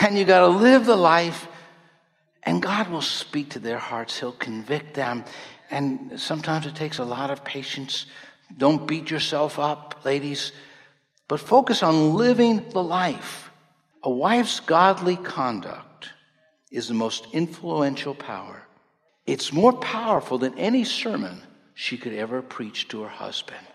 and 0.00 0.16
you 0.16 0.24
got 0.24 0.40
to 0.40 0.48
live 0.48 0.86
the 0.86 0.96
life 0.96 1.48
and 2.44 2.62
God 2.62 2.88
will 2.88 3.02
speak 3.02 3.50
to 3.50 3.58
their 3.58 3.78
hearts. 3.78 4.20
He'll 4.20 4.32
convict 4.32 4.94
them. 4.94 5.24
And 5.68 6.20
sometimes 6.20 6.64
it 6.66 6.76
takes 6.76 6.98
a 6.98 7.04
lot 7.04 7.30
of 7.30 7.44
patience. 7.44 8.06
Don't 8.56 8.86
beat 8.86 9.10
yourself 9.10 9.58
up, 9.58 10.04
ladies, 10.04 10.52
but 11.26 11.40
focus 11.40 11.82
on 11.82 12.14
living 12.14 12.68
the 12.70 12.82
life. 12.82 13.50
A 14.04 14.10
wife's 14.10 14.60
godly 14.60 15.16
conduct 15.16 15.85
is 16.76 16.88
the 16.88 16.94
most 16.94 17.26
influential 17.32 18.14
power. 18.14 18.62
It's 19.24 19.50
more 19.50 19.72
powerful 19.72 20.36
than 20.36 20.58
any 20.58 20.84
sermon 20.84 21.42
she 21.74 21.96
could 21.96 22.12
ever 22.12 22.42
preach 22.42 22.88
to 22.88 23.02
her 23.02 23.08
husband. 23.08 23.66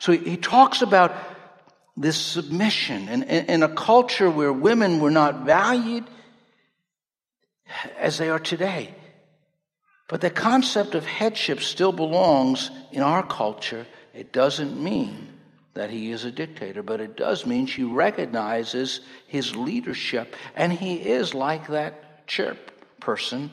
So 0.00 0.10
he 0.10 0.36
talks 0.36 0.82
about 0.82 1.14
this 1.96 2.16
submission. 2.16 3.08
And 3.08 3.22
in 3.22 3.62
a 3.62 3.68
culture 3.68 4.28
where 4.28 4.52
women 4.52 4.98
were 4.98 5.12
not 5.12 5.44
valued 5.46 6.04
as 7.96 8.18
they 8.18 8.28
are 8.28 8.40
today. 8.40 8.92
But 10.08 10.20
the 10.20 10.30
concept 10.30 10.96
of 10.96 11.06
headship 11.06 11.60
still 11.60 11.92
belongs 11.92 12.72
in 12.90 13.02
our 13.02 13.24
culture. 13.24 13.86
It 14.12 14.32
doesn't 14.32 14.82
mean 14.82 15.37
that 15.78 15.90
he 15.90 16.10
is 16.10 16.24
a 16.24 16.32
dictator, 16.32 16.82
but 16.82 17.00
it 17.00 17.16
does 17.16 17.46
mean 17.46 17.64
she 17.64 17.84
recognizes 17.84 19.00
his 19.28 19.54
leadership, 19.54 20.34
and 20.56 20.72
he 20.72 20.96
is 20.96 21.34
like 21.34 21.68
that 21.68 22.26
chairperson 22.26 23.50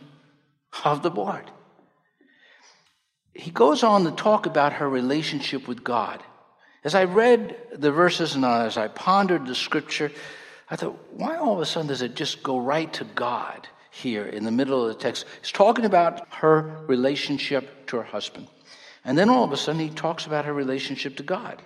of 0.83 1.03
the 1.03 1.11
board. 1.11 1.51
He 3.35 3.51
goes 3.51 3.83
on 3.83 4.05
to 4.05 4.11
talk 4.11 4.47
about 4.47 4.73
her 4.73 4.89
relationship 4.89 5.67
with 5.67 5.83
God. 5.83 6.23
As 6.83 6.95
I 6.95 7.03
read 7.03 7.55
the 7.71 7.91
verses 7.91 8.33
and 8.33 8.43
as 8.43 8.75
I 8.75 8.87
pondered 8.87 9.45
the 9.45 9.53
scripture, 9.53 10.11
I 10.67 10.77
thought, 10.77 10.97
why 11.11 11.35
all 11.35 11.53
of 11.53 11.59
a 11.59 11.65
sudden 11.67 11.89
does 11.89 12.01
it 12.01 12.15
just 12.15 12.41
go 12.41 12.57
right 12.57 12.91
to 12.93 13.03
God 13.03 13.67
here 13.91 14.25
in 14.25 14.45
the 14.45 14.51
middle 14.51 14.83
of 14.83 14.87
the 14.87 14.99
text? 14.99 15.25
He's 15.41 15.51
talking 15.51 15.85
about 15.85 16.27
her 16.33 16.85
relationship 16.87 17.85
to 17.85 17.97
her 17.97 18.03
husband. 18.03 18.47
And 19.07 19.15
then 19.15 19.29
all 19.29 19.43
of 19.43 19.51
a 19.51 19.57
sudden 19.57 19.79
he 19.79 19.91
talks 19.91 20.25
about 20.25 20.45
her 20.45 20.53
relationship 20.53 21.17
to 21.17 21.23
God. 21.23 21.61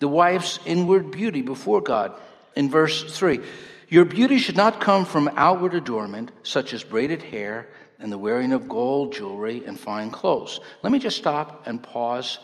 The 0.00 0.08
wife's 0.08 0.58
inward 0.64 1.10
beauty 1.10 1.42
before 1.42 1.80
God. 1.80 2.12
In 2.54 2.70
verse 2.70 3.02
3, 3.16 3.40
your 3.88 4.04
beauty 4.04 4.38
should 4.38 4.56
not 4.56 4.80
come 4.80 5.04
from 5.04 5.30
outward 5.34 5.74
adornment, 5.74 6.32
such 6.42 6.72
as 6.72 6.84
braided 6.84 7.22
hair 7.22 7.68
and 7.98 8.12
the 8.12 8.18
wearing 8.18 8.52
of 8.52 8.68
gold 8.68 9.12
jewelry 9.12 9.64
and 9.64 9.78
fine 9.78 10.10
clothes. 10.10 10.60
Let 10.82 10.92
me 10.92 10.98
just 10.98 11.16
stop 11.16 11.66
and 11.66 11.82
pause 11.82 12.38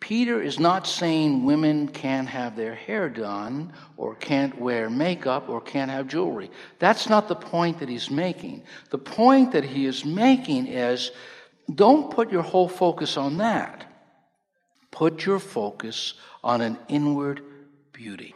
Peter 0.00 0.40
is 0.40 0.58
not 0.58 0.86
saying 0.86 1.44
women 1.44 1.86
can't 1.86 2.26
have 2.26 2.56
their 2.56 2.74
hair 2.74 3.08
done 3.10 3.72
or 3.98 4.14
can't 4.14 4.58
wear 4.58 4.88
makeup 4.88 5.48
or 5.48 5.60
can't 5.60 5.90
have 5.90 6.08
jewelry. 6.08 6.50
That's 6.78 7.08
not 7.08 7.28
the 7.28 7.36
point 7.36 7.78
that 7.78 7.88
he's 7.88 8.10
making. 8.10 8.64
The 8.88 8.98
point 8.98 9.52
that 9.52 9.64
he 9.64 9.84
is 9.84 10.04
making 10.04 10.66
is 10.66 11.12
don't 11.72 12.10
put 12.10 12.32
your 12.32 12.42
whole 12.42 12.68
focus 12.68 13.18
on 13.18 13.36
that. 13.36 13.86
Put 14.90 15.24
your 15.24 15.38
focus 15.38 16.14
on 16.42 16.60
an 16.60 16.78
inward 16.88 17.42
beauty. 17.92 18.34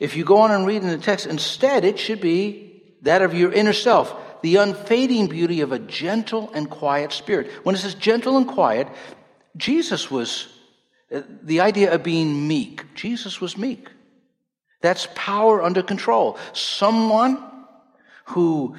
If 0.00 0.16
you 0.16 0.24
go 0.24 0.38
on 0.38 0.50
and 0.50 0.66
read 0.66 0.82
in 0.82 0.88
the 0.88 0.98
text, 0.98 1.26
instead 1.26 1.84
it 1.84 1.98
should 1.98 2.20
be 2.20 2.82
that 3.02 3.22
of 3.22 3.34
your 3.34 3.52
inner 3.52 3.72
self, 3.72 4.14
the 4.42 4.56
unfading 4.56 5.26
beauty 5.26 5.60
of 5.60 5.72
a 5.72 5.78
gentle 5.78 6.50
and 6.54 6.70
quiet 6.70 7.12
spirit. 7.12 7.50
When 7.64 7.74
it 7.74 7.78
says 7.78 7.94
gentle 7.94 8.36
and 8.36 8.46
quiet, 8.46 8.88
Jesus 9.56 10.10
was, 10.10 10.48
uh, 11.12 11.22
the 11.42 11.60
idea 11.60 11.92
of 11.92 12.02
being 12.02 12.46
meek, 12.46 12.94
Jesus 12.94 13.40
was 13.40 13.56
meek. 13.56 13.88
That's 14.80 15.08
power 15.14 15.62
under 15.62 15.82
control. 15.82 16.38
Someone 16.52 17.42
who 18.26 18.76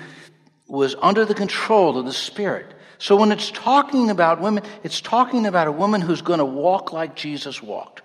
was 0.67 0.95
under 1.01 1.25
the 1.25 1.33
control 1.33 1.97
of 1.97 2.05
the 2.05 2.13
Spirit. 2.13 2.73
So 2.99 3.15
when 3.15 3.31
it's 3.31 3.49
talking 3.49 4.09
about 4.09 4.41
women, 4.41 4.63
it's 4.83 4.99
talking 4.99 5.45
about 5.45 5.67
a 5.67 5.71
woman 5.71 6.01
who's 6.01 6.21
going 6.21 6.39
to 6.39 6.45
walk 6.45 6.91
like 6.91 7.15
Jesus 7.15 7.63
walked. 7.63 8.01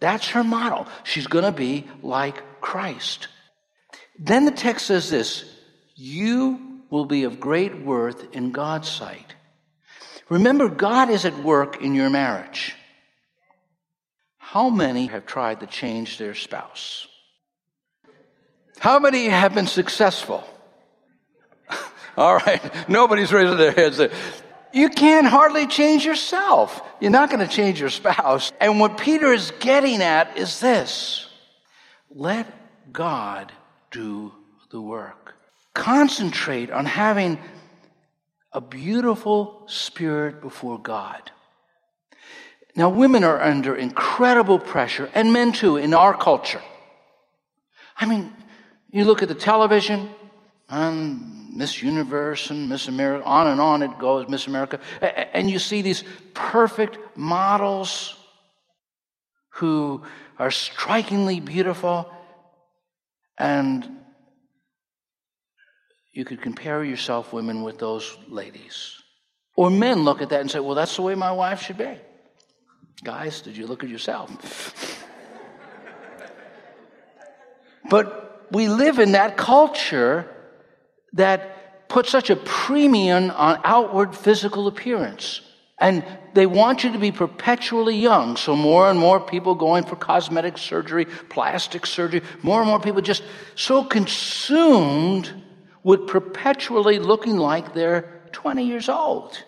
That's 0.00 0.28
her 0.30 0.44
model. 0.44 0.86
She's 1.04 1.28
going 1.28 1.44
to 1.44 1.52
be 1.52 1.86
like 2.02 2.60
Christ. 2.60 3.28
Then 4.18 4.44
the 4.44 4.50
text 4.50 4.86
says 4.86 5.10
this 5.10 5.44
You 5.94 6.80
will 6.90 7.04
be 7.04 7.22
of 7.22 7.38
great 7.38 7.80
worth 7.80 8.34
in 8.34 8.50
God's 8.50 8.88
sight. 8.88 9.34
Remember, 10.28 10.68
God 10.68 11.08
is 11.08 11.24
at 11.24 11.38
work 11.38 11.80
in 11.80 11.94
your 11.94 12.10
marriage. 12.10 12.74
How 14.38 14.70
many 14.70 15.06
have 15.06 15.24
tried 15.24 15.60
to 15.60 15.66
change 15.66 16.18
their 16.18 16.34
spouse? 16.34 17.06
How 18.78 18.98
many 18.98 19.26
have 19.26 19.54
been 19.54 19.66
successful? 19.68 20.44
All 22.16 22.36
right, 22.36 22.88
nobody's 22.88 23.32
raising 23.32 23.56
their 23.56 23.72
heads. 23.72 24.00
You 24.72 24.88
can't 24.88 25.26
hardly 25.26 25.66
change 25.66 26.04
yourself. 26.04 26.82
You're 27.00 27.10
not 27.10 27.30
going 27.30 27.46
to 27.46 27.52
change 27.52 27.80
your 27.80 27.90
spouse. 27.90 28.52
And 28.60 28.80
what 28.80 28.98
Peter 28.98 29.32
is 29.32 29.52
getting 29.60 30.02
at 30.02 30.36
is 30.36 30.60
this 30.60 31.28
let 32.10 32.46
God 32.92 33.52
do 33.90 34.32
the 34.70 34.80
work. 34.80 35.34
Concentrate 35.74 36.70
on 36.70 36.86
having 36.86 37.38
a 38.52 38.60
beautiful 38.60 39.64
spirit 39.66 40.40
before 40.40 40.78
God. 40.78 41.30
Now, 42.76 42.88
women 42.88 43.22
are 43.22 43.40
under 43.40 43.74
incredible 43.76 44.58
pressure, 44.58 45.08
and 45.14 45.32
men 45.32 45.52
too, 45.52 45.76
in 45.76 45.94
our 45.94 46.16
culture. 46.16 46.62
I 47.96 48.06
mean, 48.06 48.32
you 48.90 49.04
look 49.04 49.22
at 49.22 49.28
the 49.28 49.34
television, 49.34 50.08
and 50.68 51.54
Miss 51.54 51.82
Universe 51.82 52.50
and 52.50 52.68
Miss 52.68 52.88
America, 52.88 53.24
on 53.24 53.46
and 53.46 53.60
on 53.60 53.82
it 53.82 53.98
goes, 53.98 54.28
Miss 54.28 54.46
America, 54.46 54.80
and 55.32 55.50
you 55.50 55.58
see 55.58 55.82
these 55.82 56.04
perfect 56.32 56.98
models 57.16 58.16
who 59.50 60.02
are 60.38 60.50
strikingly 60.50 61.38
beautiful, 61.38 62.12
and 63.38 63.88
you 66.12 66.24
could 66.24 66.40
compare 66.42 66.82
yourself, 66.82 67.32
women, 67.32 67.62
with 67.62 67.78
those 67.78 68.16
ladies. 68.28 69.00
Or 69.56 69.70
men 69.70 70.02
look 70.02 70.22
at 70.22 70.30
that 70.30 70.40
and 70.40 70.50
say, 70.50 70.58
well, 70.58 70.74
that's 70.74 70.96
the 70.96 71.02
way 71.02 71.14
my 71.14 71.30
wife 71.30 71.62
should 71.62 71.78
be. 71.78 71.96
Guys, 73.04 73.42
did 73.42 73.56
you 73.56 73.66
look 73.66 73.84
at 73.84 73.90
yourself? 73.90 75.04
but 77.90 78.48
we 78.50 78.68
live 78.68 78.98
in 78.98 79.12
that 79.12 79.36
culture 79.36 80.33
that 81.14 81.88
put 81.88 82.06
such 82.06 82.30
a 82.30 82.36
premium 82.36 83.30
on 83.30 83.60
outward 83.64 84.14
physical 84.16 84.66
appearance. 84.66 85.40
And 85.78 86.04
they 86.34 86.46
want 86.46 86.84
you 86.84 86.92
to 86.92 86.98
be 86.98 87.12
perpetually 87.12 87.96
young. 87.96 88.36
So 88.36 88.54
more 88.54 88.88
and 88.88 88.98
more 88.98 89.20
people 89.20 89.54
going 89.54 89.84
for 89.84 89.96
cosmetic 89.96 90.56
surgery, 90.58 91.04
plastic 91.04 91.86
surgery, 91.86 92.22
more 92.42 92.60
and 92.60 92.68
more 92.68 92.80
people 92.80 93.02
just 93.02 93.24
so 93.54 93.84
consumed 93.84 95.32
would 95.82 96.06
perpetually 96.06 96.98
looking 96.98 97.36
like 97.36 97.74
they're 97.74 98.22
20 98.32 98.64
years 98.64 98.88
old. 98.88 99.42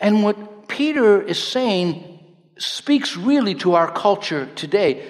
And 0.00 0.22
what 0.24 0.68
Peter 0.68 1.22
is 1.22 1.42
saying 1.42 2.20
speaks 2.58 3.16
really 3.16 3.54
to 3.56 3.74
our 3.74 3.90
culture 3.90 4.46
today. 4.54 5.08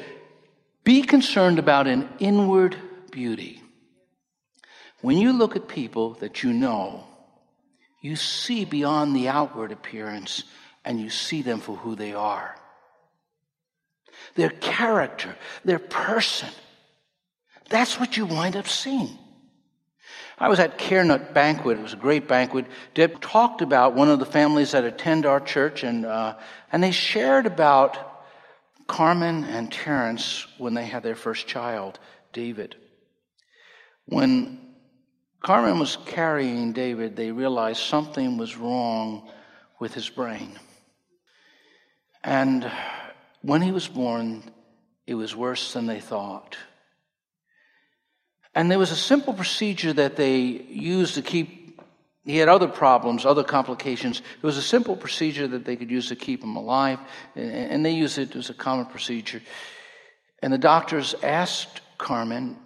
Be 0.84 1.02
concerned 1.02 1.58
about 1.58 1.86
an 1.86 2.08
inward 2.18 2.76
beauty. 3.10 3.61
When 5.02 5.18
you 5.18 5.32
look 5.32 5.56
at 5.56 5.68
people 5.68 6.14
that 6.14 6.42
you 6.42 6.52
know, 6.52 7.04
you 8.00 8.16
see 8.16 8.64
beyond 8.64 9.14
the 9.14 9.28
outward 9.28 9.72
appearance 9.72 10.44
and 10.84 11.00
you 11.00 11.10
see 11.10 11.42
them 11.42 11.60
for 11.60 11.76
who 11.76 11.94
they 11.94 12.14
are. 12.14 12.56
Their 14.36 14.50
character, 14.50 15.36
their 15.64 15.78
person. 15.78 16.48
That's 17.68 17.98
what 17.98 18.16
you 18.16 18.26
wind 18.26 18.56
up 18.56 18.68
seeing. 18.68 19.18
I 20.38 20.48
was 20.48 20.58
at 20.58 20.78
CareNet 20.78 21.34
banquet. 21.34 21.78
It 21.78 21.82
was 21.82 21.92
a 21.92 21.96
great 21.96 22.26
banquet. 22.26 22.66
Deb 22.94 23.20
talked 23.20 23.62
about 23.62 23.94
one 23.94 24.08
of 24.08 24.18
the 24.18 24.26
families 24.26 24.72
that 24.72 24.84
attend 24.84 25.26
our 25.26 25.38
church, 25.40 25.84
and 25.84 26.04
uh, 26.04 26.36
and 26.72 26.82
they 26.82 26.90
shared 26.90 27.46
about 27.46 27.96
Carmen 28.88 29.44
and 29.44 29.70
Terrence 29.70 30.46
when 30.58 30.74
they 30.74 30.84
had 30.84 31.04
their 31.04 31.14
first 31.14 31.46
child, 31.46 32.00
David. 32.32 32.74
When 34.06 34.71
Carmen 35.42 35.80
was 35.80 35.98
carrying 36.06 36.72
David, 36.72 37.16
they 37.16 37.32
realized 37.32 37.80
something 37.80 38.38
was 38.38 38.56
wrong 38.56 39.28
with 39.80 39.92
his 39.92 40.08
brain. 40.08 40.58
And 42.22 42.70
when 43.42 43.60
he 43.60 43.72
was 43.72 43.88
born, 43.88 44.44
it 45.06 45.14
was 45.14 45.34
worse 45.34 45.72
than 45.72 45.86
they 45.86 46.00
thought. 46.00 46.56
And 48.54 48.70
there 48.70 48.78
was 48.78 48.92
a 48.92 48.96
simple 48.96 49.34
procedure 49.34 49.92
that 49.94 50.14
they 50.14 50.38
used 50.40 51.14
to 51.16 51.22
keep, 51.22 51.80
he 52.24 52.36
had 52.36 52.48
other 52.48 52.68
problems, 52.68 53.26
other 53.26 53.42
complications. 53.42 54.20
It 54.20 54.46
was 54.46 54.56
a 54.56 54.62
simple 54.62 54.94
procedure 54.94 55.48
that 55.48 55.64
they 55.64 55.74
could 55.74 55.90
use 55.90 56.08
to 56.08 56.16
keep 56.16 56.44
him 56.44 56.54
alive, 56.54 57.00
and 57.34 57.84
they 57.84 57.92
used 57.92 58.18
it 58.18 58.36
as 58.36 58.50
a 58.50 58.54
common 58.54 58.86
procedure. 58.86 59.42
And 60.40 60.52
the 60.52 60.58
doctors 60.58 61.16
asked 61.22 61.80
Carmen, 61.98 62.56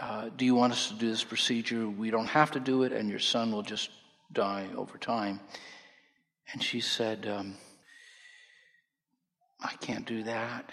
uh, 0.00 0.28
Do 0.36 0.44
you 0.44 0.54
want 0.54 0.72
us 0.72 0.88
to 0.88 0.94
do 0.94 1.10
this 1.10 1.24
procedure? 1.24 1.88
We 1.88 2.10
don't 2.10 2.26
have 2.26 2.52
to 2.52 2.60
do 2.60 2.82
it, 2.84 2.92
and 2.92 3.10
your 3.10 3.18
son 3.18 3.52
will 3.52 3.62
just 3.62 3.90
die 4.32 4.68
over 4.76 4.98
time. 4.98 5.40
And 6.52 6.62
she 6.62 6.80
said, 6.80 7.26
um, 7.26 7.54
I 9.60 9.72
can't 9.80 10.06
do 10.06 10.22
that. 10.24 10.70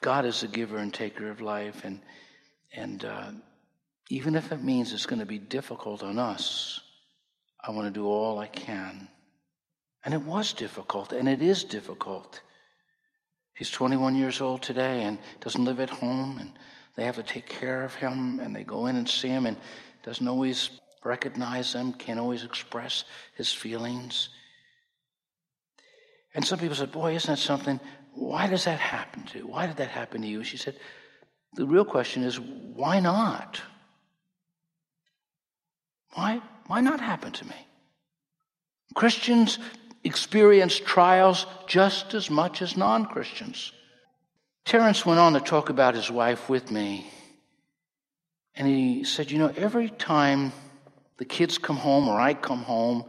God 0.00 0.24
is 0.24 0.40
the 0.40 0.48
giver 0.48 0.78
and 0.78 0.92
taker 0.92 1.30
of 1.30 1.40
life, 1.40 1.84
and 1.84 2.00
and 2.74 3.04
uh, 3.04 3.30
even 4.08 4.34
if 4.34 4.50
it 4.50 4.62
means 4.62 4.92
it's 4.92 5.06
going 5.06 5.20
to 5.20 5.26
be 5.26 5.38
difficult 5.38 6.02
on 6.02 6.18
us, 6.18 6.80
I 7.62 7.70
want 7.70 7.86
to 7.86 7.92
do 7.92 8.06
all 8.06 8.38
I 8.38 8.46
can. 8.46 9.08
And 10.04 10.14
it 10.14 10.22
was 10.22 10.52
difficult, 10.52 11.12
and 11.12 11.28
it 11.28 11.42
is 11.42 11.62
difficult. 11.62 12.40
He's 13.54 13.70
21 13.70 14.14
years 14.14 14.40
old 14.40 14.62
today 14.62 15.04
and 15.04 15.18
doesn't 15.40 15.64
live 15.64 15.80
at 15.80 15.90
home, 15.90 16.38
and 16.38 16.52
they 16.96 17.04
have 17.04 17.16
to 17.16 17.22
take 17.22 17.46
care 17.46 17.84
of 17.84 17.94
him, 17.94 18.40
and 18.40 18.54
they 18.54 18.64
go 18.64 18.86
in 18.86 18.96
and 18.96 19.08
see 19.08 19.28
him, 19.28 19.46
and 19.46 19.56
doesn't 20.02 20.26
always 20.26 20.70
recognize 21.04 21.72
them, 21.72 21.92
can't 21.92 22.20
always 22.20 22.44
express 22.44 23.04
his 23.34 23.52
feelings. 23.52 24.28
And 26.34 26.44
some 26.44 26.58
people 26.58 26.76
said, 26.76 26.92
Boy, 26.92 27.14
isn't 27.14 27.30
that 27.30 27.38
something? 27.38 27.78
why 28.14 28.46
does 28.46 28.64
that 28.64 28.78
happen 28.78 29.24
to? 29.24 29.38
You? 29.38 29.46
Why 29.46 29.66
did 29.66 29.78
that 29.78 29.88
happen 29.88 30.22
to 30.22 30.28
you? 30.28 30.44
She 30.44 30.56
said, 30.56 30.76
the 31.54 31.66
real 31.66 31.84
question 31.84 32.22
is, 32.22 32.38
why 32.38 33.00
not? 33.00 33.60
Why, 36.14 36.40
why 36.66 36.80
not 36.80 37.00
happen 37.00 37.32
to 37.32 37.46
me? 37.46 37.56
Christians 38.94 39.58
experience 40.04 40.78
trials 40.78 41.46
just 41.66 42.14
as 42.14 42.30
much 42.30 42.62
as 42.62 42.76
non 42.76 43.06
Christians. 43.06 43.72
Terence 44.64 45.04
went 45.04 45.18
on 45.18 45.32
to 45.32 45.40
talk 45.40 45.70
about 45.70 45.94
his 45.94 46.10
wife 46.10 46.48
with 46.48 46.70
me, 46.70 47.06
and 48.54 48.66
he 48.68 49.04
said, 49.04 49.30
You 49.30 49.38
know, 49.38 49.52
every 49.56 49.88
time 49.88 50.52
the 51.18 51.24
kids 51.24 51.58
come 51.58 51.76
home 51.76 52.08
or 52.08 52.20
I 52.20 52.34
come 52.34 52.62
home, 52.62 53.04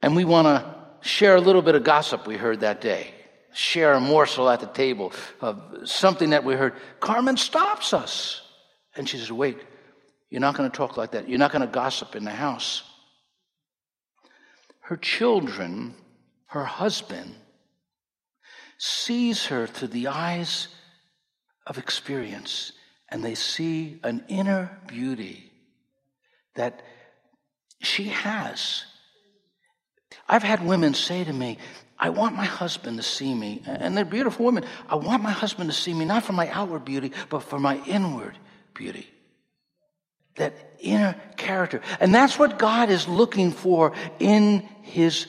and 0.00 0.16
we 0.16 0.24
want 0.24 0.46
to 0.46 0.74
share 1.08 1.36
a 1.36 1.40
little 1.40 1.62
bit 1.62 1.74
of 1.74 1.84
gossip 1.84 2.26
we 2.26 2.36
heard 2.36 2.60
that 2.60 2.80
day 2.80 3.12
share 3.52 3.92
a 3.92 4.00
morsel 4.00 4.48
at 4.48 4.60
the 4.60 4.66
table 4.66 5.12
of 5.40 5.60
something 5.84 6.30
that 6.30 6.44
we 6.44 6.54
heard. 6.54 6.74
Carmen 7.00 7.36
stops 7.36 7.92
us. 7.92 8.42
And 8.94 9.08
she 9.08 9.18
says, 9.18 9.32
Wait, 9.32 9.58
you're 10.30 10.40
not 10.40 10.54
going 10.56 10.70
to 10.70 10.76
talk 10.76 10.96
like 10.96 11.12
that. 11.12 11.28
You're 11.28 11.38
not 11.38 11.52
going 11.52 11.62
to 11.62 11.72
gossip 11.72 12.16
in 12.16 12.24
the 12.24 12.30
house. 12.30 12.82
her 14.80 14.96
children, 14.96 15.94
her 16.52 16.64
husband, 16.66 17.34
sees 18.76 19.46
her 19.46 19.66
through 19.66 19.88
the 19.88 20.08
eyes 20.08 20.68
of 21.66 21.78
experience, 21.78 22.72
and 23.08 23.24
they 23.24 23.34
see 23.34 23.98
an 24.02 24.22
inner 24.28 24.78
beauty 24.86 25.50
that 26.54 26.82
she 27.80 28.04
has. 28.04 28.84
I've 30.28 30.42
had 30.42 30.66
women 30.66 30.92
say 30.92 31.24
to 31.24 31.32
me, 31.32 31.56
I 31.98 32.10
want 32.10 32.36
my 32.36 32.44
husband 32.44 32.98
to 32.98 33.02
see 33.02 33.32
me, 33.32 33.62
and 33.64 33.96
they're 33.96 34.04
beautiful 34.04 34.44
women. 34.44 34.64
I 34.90 34.96
want 34.96 35.22
my 35.22 35.30
husband 35.30 35.70
to 35.70 35.76
see 35.76 35.94
me 35.94 36.04
not 36.04 36.22
for 36.22 36.34
my 36.34 36.50
outward 36.50 36.84
beauty, 36.84 37.12
but 37.30 37.44
for 37.44 37.58
my 37.58 37.80
inward 37.86 38.36
beauty. 38.74 39.08
That 40.36 40.54
inner 40.80 41.18
character. 41.38 41.80
And 41.98 42.14
that's 42.14 42.38
what 42.38 42.58
God 42.58 42.90
is 42.90 43.08
looking 43.08 43.52
for 43.52 43.94
in 44.18 44.68
his 44.82 45.26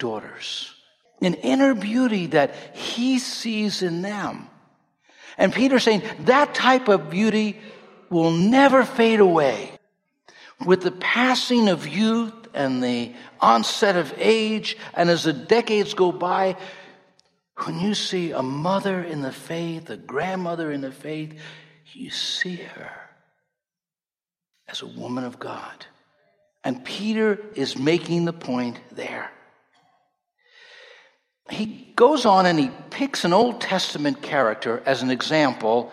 daughters. 0.00 0.74
An 1.22 1.34
inner 1.34 1.76
beauty 1.76 2.26
that 2.28 2.54
he 2.74 3.20
sees 3.20 3.82
in 3.82 4.02
them. 4.02 4.48
And 5.38 5.52
Peter's 5.52 5.84
saying 5.84 6.02
that 6.20 6.54
type 6.54 6.88
of 6.88 7.10
beauty 7.10 7.60
will 8.08 8.32
never 8.32 8.84
fade 8.84 9.20
away. 9.20 9.70
With 10.66 10.82
the 10.82 10.90
passing 10.90 11.68
of 11.68 11.86
youth 11.86 12.34
and 12.52 12.82
the 12.82 13.14
onset 13.40 13.96
of 13.96 14.12
age, 14.18 14.76
and 14.94 15.08
as 15.08 15.24
the 15.24 15.32
decades 15.32 15.94
go 15.94 16.10
by, 16.10 16.56
when 17.64 17.78
you 17.78 17.94
see 17.94 18.32
a 18.32 18.42
mother 18.42 19.02
in 19.02 19.22
the 19.22 19.32
faith, 19.32 19.88
a 19.90 19.96
grandmother 19.96 20.72
in 20.72 20.80
the 20.80 20.92
faith, 20.92 21.38
you 21.92 22.10
see 22.10 22.56
her 22.56 22.92
as 24.68 24.82
a 24.82 24.86
woman 24.86 25.24
of 25.24 25.38
God. 25.38 25.86
And 26.64 26.84
Peter 26.84 27.38
is 27.54 27.78
making 27.78 28.24
the 28.24 28.32
point 28.32 28.78
there. 28.92 29.30
He 31.50 31.92
goes 31.96 32.24
on 32.24 32.46
and 32.46 32.58
he 32.58 32.70
picks 32.90 33.24
an 33.24 33.32
Old 33.32 33.60
Testament 33.60 34.22
character 34.22 34.82
as 34.86 35.02
an 35.02 35.10
example 35.10 35.92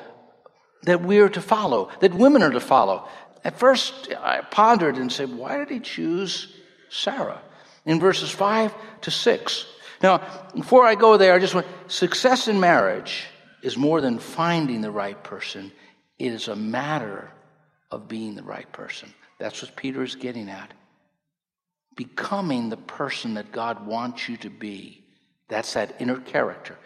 that 0.83 1.01
we 1.01 1.19
are 1.19 1.29
to 1.29 1.41
follow, 1.41 1.89
that 1.99 2.13
women 2.13 2.43
are 2.43 2.51
to 2.51 2.59
follow. 2.59 3.07
At 3.43 3.59
first, 3.59 4.13
I 4.19 4.41
pondered 4.41 4.97
and 4.97 5.11
said, 5.11 5.35
why 5.35 5.57
did 5.57 5.69
he 5.69 5.79
choose 5.79 6.53
Sarah 6.89 7.41
in 7.85 7.99
verses 7.99 8.29
5 8.29 8.73
to 9.01 9.11
6? 9.11 9.65
Now, 10.01 10.21
before 10.53 10.85
I 10.85 10.95
go 10.95 11.17
there, 11.17 11.33
I 11.33 11.39
just 11.39 11.55
want 11.55 11.67
success 11.87 12.47
in 12.47 12.59
marriage 12.59 13.25
is 13.63 13.77
more 13.77 14.01
than 14.01 14.19
finding 14.19 14.81
the 14.81 14.91
right 14.91 15.21
person, 15.23 15.71
it 16.19 16.31
is 16.31 16.47
a 16.47 16.55
matter 16.55 17.31
of 17.91 18.07
being 18.07 18.35
the 18.35 18.43
right 18.43 18.71
person. 18.71 19.13
That's 19.39 19.61
what 19.61 19.75
Peter 19.75 20.03
is 20.03 20.15
getting 20.15 20.49
at. 20.49 20.73
Becoming 21.95 22.69
the 22.69 22.77
person 22.77 23.35
that 23.35 23.51
God 23.51 23.85
wants 23.85 24.29
you 24.29 24.37
to 24.37 24.49
be. 24.49 25.03
That's 25.47 25.73
that 25.73 25.95
inner 25.99 26.19
character. 26.19 26.77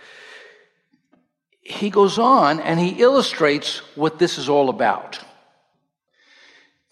He 1.62 1.90
goes 1.90 2.18
on 2.18 2.60
and 2.60 2.80
he 2.80 3.02
illustrates 3.02 3.80
what 3.96 4.20
this 4.20 4.38
is 4.38 4.50
all 4.50 4.70
about. 4.70 5.20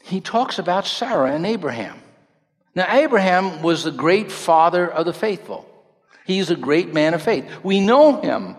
He 0.03 0.21
talks 0.21 0.60
about 0.60 0.88
Sarah 0.88 1.34
and 1.34 1.45
Abraham. 1.45 2.01
Now, 2.75 2.86
Abraham 2.89 3.62
was 3.62 3.84
the 3.84 3.91
great 3.91 4.32
father 4.32 4.89
of 4.89 5.05
the 5.05 5.13
faithful. 5.13 5.67
He's 6.25 6.51
a 6.51 6.55
great 6.55 6.93
man 6.93 7.13
of 7.13 7.21
faith. 7.21 7.45
We 7.63 7.79
know 7.79 8.21
him 8.21 8.55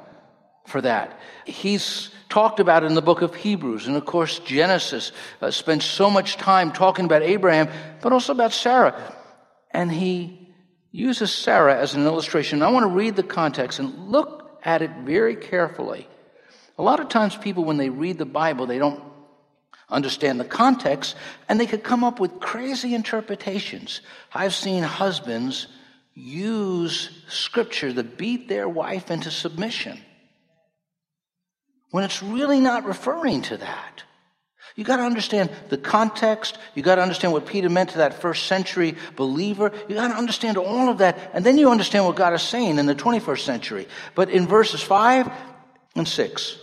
for 0.66 0.80
that. 0.80 1.18
He's 1.46 2.10
talked 2.28 2.60
about 2.60 2.84
in 2.84 2.94
the 2.94 3.02
book 3.02 3.22
of 3.22 3.34
Hebrews. 3.34 3.86
And 3.86 3.96
of 3.96 4.04
course, 4.04 4.38
Genesis 4.40 5.12
uh, 5.40 5.50
so 5.50 6.10
much 6.10 6.36
time 6.36 6.72
talking 6.72 7.04
about 7.04 7.22
Abraham, 7.22 7.68
but 8.02 8.12
also 8.12 8.32
about 8.32 8.52
Sarah. 8.52 9.16
And 9.70 9.90
he 9.90 10.39
uses 10.92 11.32
Sarah 11.32 11.78
as 11.78 11.94
an 11.94 12.04
illustration. 12.04 12.62
I 12.62 12.70
want 12.70 12.84
to 12.84 12.94
read 12.94 13.16
the 13.16 13.22
context 13.22 13.78
and 13.78 14.08
look 14.08 14.58
at 14.64 14.82
it 14.82 14.90
very 15.04 15.36
carefully. 15.36 16.08
A 16.78 16.82
lot 16.82 17.00
of 17.00 17.08
times, 17.08 17.36
people, 17.36 17.64
when 17.64 17.76
they 17.76 17.90
read 17.90 18.18
the 18.18 18.24
Bible, 18.24 18.66
they 18.66 18.78
don't 18.78 19.02
understand 19.88 20.40
the 20.40 20.44
context 20.44 21.16
and 21.48 21.58
they 21.58 21.66
could 21.66 21.82
come 21.82 22.04
up 22.04 22.20
with 22.20 22.40
crazy 22.40 22.94
interpretations. 22.94 24.00
I've 24.32 24.54
seen 24.54 24.82
husbands 24.82 25.66
use 26.14 27.10
scripture 27.28 27.92
to 27.92 28.02
beat 28.02 28.48
their 28.48 28.68
wife 28.68 29.10
into 29.10 29.30
submission 29.30 30.00
when 31.90 32.04
it's 32.04 32.22
really 32.22 32.60
not 32.60 32.84
referring 32.84 33.42
to 33.42 33.56
that. 33.56 34.04
You 34.80 34.86
got 34.86 34.96
to 34.96 35.02
understand 35.02 35.50
the 35.68 35.76
context. 35.76 36.56
You 36.74 36.82
got 36.82 36.94
to 36.94 37.02
understand 37.02 37.34
what 37.34 37.44
Peter 37.44 37.68
meant 37.68 37.90
to 37.90 37.98
that 37.98 38.22
first 38.22 38.46
century 38.46 38.96
believer. 39.14 39.72
You 39.90 39.94
got 39.94 40.08
to 40.08 40.14
understand 40.14 40.56
all 40.56 40.88
of 40.88 40.96
that. 40.98 41.18
And 41.34 41.44
then 41.44 41.58
you 41.58 41.70
understand 41.70 42.06
what 42.06 42.16
God 42.16 42.32
is 42.32 42.40
saying 42.40 42.78
in 42.78 42.86
the 42.86 42.94
21st 42.94 43.40
century. 43.40 43.88
But 44.14 44.30
in 44.30 44.46
verses 44.46 44.80
5 44.80 45.30
and 45.96 46.08
6, 46.08 46.58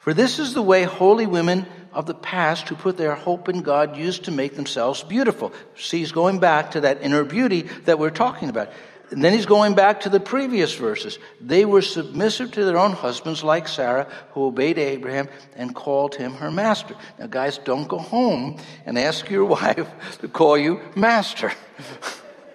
for 0.00 0.12
this 0.12 0.40
is 0.40 0.52
the 0.52 0.62
way 0.62 0.82
holy 0.82 1.28
women 1.28 1.64
of 1.92 2.06
the 2.06 2.14
past 2.14 2.68
who 2.68 2.74
put 2.74 2.96
their 2.96 3.14
hope 3.14 3.48
in 3.48 3.62
God 3.62 3.96
used 3.96 4.24
to 4.24 4.32
make 4.32 4.56
themselves 4.56 5.04
beautiful. 5.04 5.52
See, 5.76 5.98
he's 5.98 6.10
going 6.10 6.40
back 6.40 6.72
to 6.72 6.80
that 6.80 7.02
inner 7.02 7.22
beauty 7.22 7.62
that 7.84 8.00
we're 8.00 8.10
talking 8.10 8.48
about. 8.48 8.72
And 9.10 9.24
then 9.24 9.32
he's 9.32 9.46
going 9.46 9.74
back 9.74 10.00
to 10.00 10.08
the 10.08 10.20
previous 10.20 10.72
verses. 10.74 11.18
They 11.40 11.64
were 11.64 11.82
submissive 11.82 12.52
to 12.52 12.64
their 12.64 12.78
own 12.78 12.92
husbands, 12.92 13.42
like 13.42 13.66
Sarah, 13.66 14.08
who 14.32 14.46
obeyed 14.46 14.78
Abraham 14.78 15.28
and 15.56 15.74
called 15.74 16.14
him 16.14 16.34
her 16.34 16.50
master. 16.50 16.94
Now, 17.18 17.26
guys, 17.26 17.58
don't 17.58 17.88
go 17.88 17.98
home 17.98 18.58
and 18.86 18.96
ask 18.96 19.28
your 19.28 19.44
wife 19.56 20.18
to 20.20 20.28
call 20.28 20.56
you 20.56 20.80
master. 20.94 21.52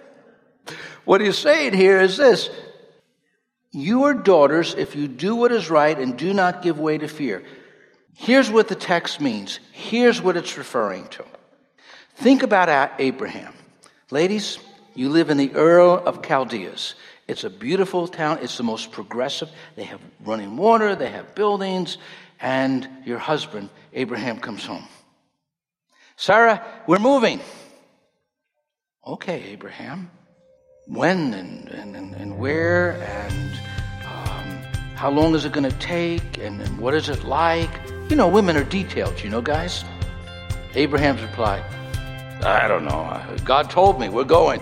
what 1.04 1.20
he's 1.20 1.36
saying 1.36 1.74
here 1.74 2.00
is 2.00 2.16
this 2.16 2.48
You 3.70 4.04
are 4.04 4.14
daughters 4.14 4.74
if 4.74 4.96
you 4.96 5.08
do 5.08 5.36
what 5.36 5.52
is 5.52 5.68
right 5.68 5.98
and 5.98 6.16
do 6.16 6.32
not 6.32 6.62
give 6.62 6.78
way 6.78 6.96
to 6.96 7.08
fear. 7.08 7.44
Here's 8.14 8.50
what 8.50 8.68
the 8.68 8.74
text 8.74 9.20
means. 9.20 9.60
Here's 9.72 10.22
what 10.22 10.38
it's 10.38 10.56
referring 10.56 11.06
to. 11.08 11.24
Think 12.14 12.42
about 12.42 12.92
Abraham. 12.98 13.52
Ladies, 14.10 14.58
you 14.96 15.08
live 15.08 15.30
in 15.30 15.36
the 15.36 15.54
Ur 15.54 15.80
of 15.80 16.22
Chaldeas. 16.22 16.94
It's 17.28 17.44
a 17.44 17.50
beautiful 17.50 18.06
town. 18.06 18.38
It's 18.42 18.56
the 18.56 18.62
most 18.62 18.92
progressive. 18.92 19.50
They 19.74 19.84
have 19.84 20.00
running 20.24 20.56
water, 20.56 20.94
they 20.94 21.10
have 21.10 21.34
buildings, 21.34 21.98
and 22.40 22.88
your 23.04 23.18
husband, 23.18 23.70
Abraham, 23.92 24.38
comes 24.38 24.64
home. 24.64 24.86
Sarah, 26.16 26.64
we're 26.86 26.98
moving. 26.98 27.40
Okay, 29.06 29.42
Abraham. 29.50 30.10
When 30.86 31.34
and, 31.34 31.68
and, 31.68 32.14
and 32.14 32.38
where 32.38 32.92
and 32.92 33.52
um, 34.06 34.62
how 34.94 35.10
long 35.10 35.34
is 35.34 35.44
it 35.44 35.52
going 35.52 35.68
to 35.68 35.78
take 35.78 36.38
and, 36.38 36.62
and 36.62 36.78
what 36.78 36.94
is 36.94 37.08
it 37.08 37.24
like? 37.24 37.70
You 38.08 38.14
know, 38.14 38.28
women 38.28 38.56
are 38.56 38.64
detailed, 38.64 39.20
you 39.20 39.28
know, 39.28 39.42
guys. 39.42 39.84
Abraham's 40.74 41.22
reply, 41.22 41.64
I 42.44 42.68
don't 42.68 42.84
know. 42.84 43.20
God 43.44 43.70
told 43.70 43.98
me 43.98 44.08
we're 44.08 44.24
going. 44.24 44.60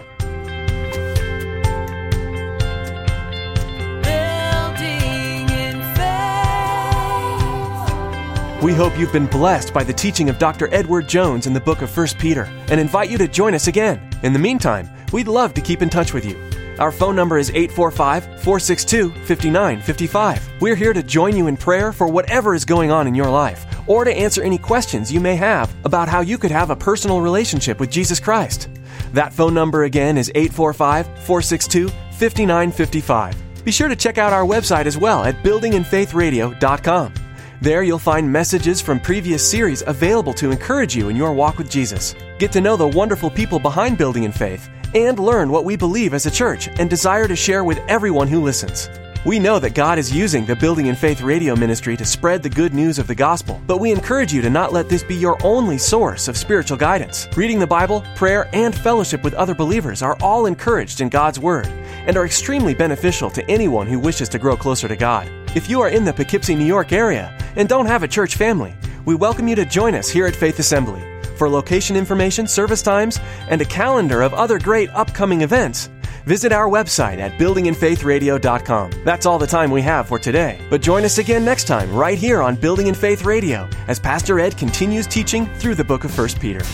We 8.65 8.73
hope 8.73 8.99
you've 8.99 9.13
been 9.13 9.27
blessed 9.27 9.75
by 9.75 9.85
the 9.85 9.93
teaching 9.93 10.31
of 10.31 10.39
Dr. 10.39 10.73
Edward 10.73 11.07
Jones 11.07 11.47
in 11.47 11.53
the 11.53 11.61
book 11.61 11.83
of 11.83 11.95
1 11.95 12.07
Peter 12.19 12.45
and 12.71 12.81
invite 12.81 13.11
you 13.11 13.19
to 13.19 13.29
join 13.29 13.53
us 13.53 13.67
again. 13.67 14.01
In 14.23 14.33
the 14.33 14.39
meantime, 14.39 14.89
we'd 15.13 15.29
love 15.29 15.53
to 15.53 15.61
keep 15.61 15.83
in 15.83 15.91
touch 15.91 16.15
with 16.15 16.25
you. 16.25 16.35
Our 16.79 16.91
phone 16.91 17.15
number 17.15 17.37
is 17.37 17.51
845 17.51 18.25
462 18.25 19.11
5955. 19.11 20.63
We're 20.63 20.77
here 20.77 20.95
to 20.95 21.03
join 21.03 21.37
you 21.37 21.47
in 21.47 21.59
prayer 21.59 21.93
for 21.93 22.09
whatever 22.09 22.55
is 22.55 22.65
going 22.65 22.91
on 22.91 23.07
in 23.07 23.15
your 23.15 23.29
life 23.29 23.67
or 23.87 24.03
to 24.03 24.11
answer 24.11 24.43
any 24.43 24.57
questions 24.57 25.13
you 25.13 25.21
may 25.21 25.37
have 25.37 25.71
about 25.85 26.09
how 26.09 26.23
you 26.23 26.39
could 26.39 26.51
have 26.51 26.71
a 26.71 26.77
personal 26.77 27.21
relationship 27.21 27.79
with 27.79 27.91
Jesus 27.91 28.19
Christ. 28.19 28.71
That 29.13 29.35
phone 29.35 29.53
number 29.53 29.85
again 29.85 30.17
is 30.17 30.33
845 30.35 31.05
462 31.27 31.89
5955. 31.89 33.63
Be 33.63 33.71
sure 33.71 33.89
to 33.89 33.97
check 33.97 34.17
out 34.17 34.33
our 34.33 34.47
website 34.47 34.87
as 34.87 34.97
well 34.97 35.23
at 35.23 35.35
buildinginfaithradio.com. 35.43 37.24
There 37.63 37.83
you'll 37.83 37.99
find 37.99 38.31
messages 38.31 38.81
from 38.81 38.99
previous 38.99 39.49
series 39.49 39.83
available 39.87 40.35
to 40.35 40.51
encourage 40.51 40.97
you 40.97 41.09
in 41.09 41.17
your 41.17 41.33
walk 41.33 41.57
with 41.57 41.71
Jesus. 41.71 42.15
Get 42.39 42.51
to 42.53 42.61
know 42.61 42.77
the 42.77 42.89
wonderful 42.89 43.31
people 43.31 43.59
behind 43.59 43.97
Building 43.97 44.25
in 44.25 44.33
Faith 44.33 44.69
and 44.95 45.19
learn 45.19 45.51
what 45.51 45.65
we 45.65 45.77
believe 45.77 46.15
as 46.15 46.27
a 46.27 46.31
church 46.31 46.69
and 46.69 46.91
desire 46.91 47.29
to 47.29 47.37
share 47.37 47.65
with 47.65 47.79
everyone 47.89 48.29
who 48.29 48.43
listens. 48.43 48.91
We 49.25 49.39
know 49.39 49.59
that 49.59 49.75
God 49.75 49.99
is 49.99 50.13
using 50.13 50.45
the 50.45 50.57
Building 50.57 50.87
in 50.87 50.97
Faith 50.97 51.23
radio 51.23 51.57
ministry 51.57 51.97
to 51.97 52.05
spread 52.05 52.43
the 52.43 52.51
good 52.51 52.75
news 52.75 52.99
of 52.99 53.07
the 53.07 53.15
gospel, 53.15 53.63
but 53.67 53.79
we 53.79 53.91
encourage 53.91 54.35
you 54.35 54.43
to 54.43 54.51
not 54.51 54.73
let 54.73 54.89
this 54.91 55.03
be 55.03 55.15
your 55.15 55.39
only 55.43 55.79
source 55.79 56.29
of 56.29 56.37
spiritual 56.37 56.77
guidance. 56.77 57.29
Reading 57.35 57.59
the 57.59 57.67
Bible, 57.67 58.05
prayer, 58.17 58.51
and 58.53 58.75
fellowship 58.75 59.23
with 59.23 59.33
other 59.33 59.55
believers 59.55 60.03
are 60.03 60.19
all 60.21 60.45
encouraged 60.45 61.01
in 61.01 61.09
God's 61.09 61.39
Word 61.39 61.67
and 61.69 62.17
are 62.19 62.27
extremely 62.27 62.75
beneficial 62.75 63.31
to 63.31 63.49
anyone 63.51 63.87
who 63.87 63.99
wishes 63.99 64.29
to 64.29 64.39
grow 64.39 64.57
closer 64.57 64.89
to 64.89 64.97
God. 64.97 65.31
If 65.55 65.71
you 65.71 65.81
are 65.83 65.89
in 65.89 66.05
the 66.05 66.13
Poughkeepsie, 66.13 66.57
New 66.57 66.65
York 66.65 66.93
area 66.93 67.33
and 67.55 67.69
don't 67.69 67.87
have 67.87 68.03
a 68.03 68.09
church 68.09 68.35
family, 68.35 68.75
we 69.05 69.15
welcome 69.15 69.47
you 69.47 69.55
to 69.55 69.65
join 69.65 69.95
us 69.95 70.09
here 70.09 70.27
at 70.27 70.35
Faith 70.35 70.59
Assembly. 70.59 71.03
For 71.37 71.49
location 71.49 71.97
information, 71.97 72.49
service 72.49 72.83
times, 72.83 73.21
and 73.49 73.61
a 73.61 73.65
calendar 73.65 74.23
of 74.23 74.35
other 74.35 74.59
great 74.59 74.91
upcoming 74.91 75.43
events, 75.43 75.91
Visit 76.27 76.53
our 76.53 76.67
website 76.71 77.19
at 77.19 77.33
buildinginfaithradio.com. 77.33 78.93
That's 79.05 79.27
all 79.27 79.39
the 79.39 79.47
time 79.47 79.71
we 79.71 79.83
have 79.83 80.09
for 80.09 80.19
today. 80.19 80.59
But 80.71 80.81
join 80.81 81.05
us 81.05 81.19
again 81.19 81.45
next 81.45 81.65
time 81.65 81.95
right 81.95 82.17
here 82.17 82.41
on 82.41 82.57
Building 82.57 82.87
in 82.87 82.95
Faith 82.95 83.27
Radio 83.27 83.69
as 83.89 84.01
Pastor 84.01 84.41
Ed 84.41 84.57
continues 84.57 85.07
teaching 85.07 85.45
through 85.57 85.75
the 85.75 85.85
book 85.85 86.05
of 86.05 86.17
1 86.17 86.29
Peter. 86.41 86.65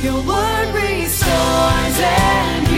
Your 0.00 0.24
word 0.24 0.74
restores 0.74 1.98
and 1.98 2.73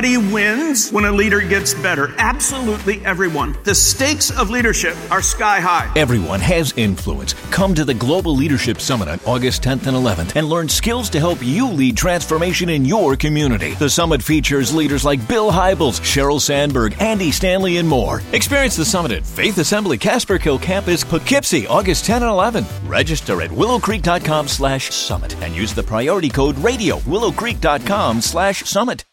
Everybody 0.00 0.32
wins 0.32 0.90
when 0.92 1.04
a 1.04 1.12
leader 1.12 1.42
gets 1.42 1.74
better. 1.74 2.14
Absolutely 2.16 3.04
everyone. 3.04 3.54
The 3.64 3.74
stakes 3.74 4.30
of 4.30 4.48
leadership 4.48 4.96
are 5.10 5.20
sky 5.20 5.60
high. 5.60 5.92
Everyone 5.94 6.40
has 6.40 6.72
influence. 6.78 7.34
Come 7.50 7.74
to 7.74 7.84
the 7.84 7.92
Global 7.92 8.34
Leadership 8.34 8.80
Summit 8.80 9.08
on 9.08 9.20
August 9.26 9.62
10th 9.62 9.88
and 9.88 9.94
11th 9.94 10.36
and 10.36 10.48
learn 10.48 10.70
skills 10.70 11.10
to 11.10 11.18
help 11.18 11.42
you 11.42 11.68
lead 11.68 11.98
transformation 11.98 12.70
in 12.70 12.86
your 12.86 13.14
community. 13.14 13.74
The 13.74 13.90
summit 13.90 14.22
features 14.22 14.74
leaders 14.74 15.04
like 15.04 15.28
Bill 15.28 15.52
Hybels, 15.52 16.00
Sheryl 16.00 16.40
Sandberg, 16.40 16.96
Andy 16.98 17.30
Stanley, 17.30 17.76
and 17.76 17.86
more. 17.86 18.22
Experience 18.32 18.76
the 18.76 18.86
summit 18.86 19.12
at 19.12 19.26
Faith 19.26 19.58
Assembly 19.58 19.98
Casperkill 19.98 20.62
Campus, 20.62 21.04
Poughkeepsie, 21.04 21.66
August 21.66 22.06
10 22.06 22.22
and 22.22 22.30
11. 22.30 22.64
Register 22.86 23.42
at 23.42 23.50
willowcreek.com 23.50 24.48
slash 24.48 24.88
summit 24.94 25.36
and 25.42 25.54
use 25.54 25.74
the 25.74 25.82
priority 25.82 26.30
code 26.30 26.56
radio, 26.56 26.96
willowcreek.com 27.00 28.22
slash 28.22 28.62
summit. 28.62 29.04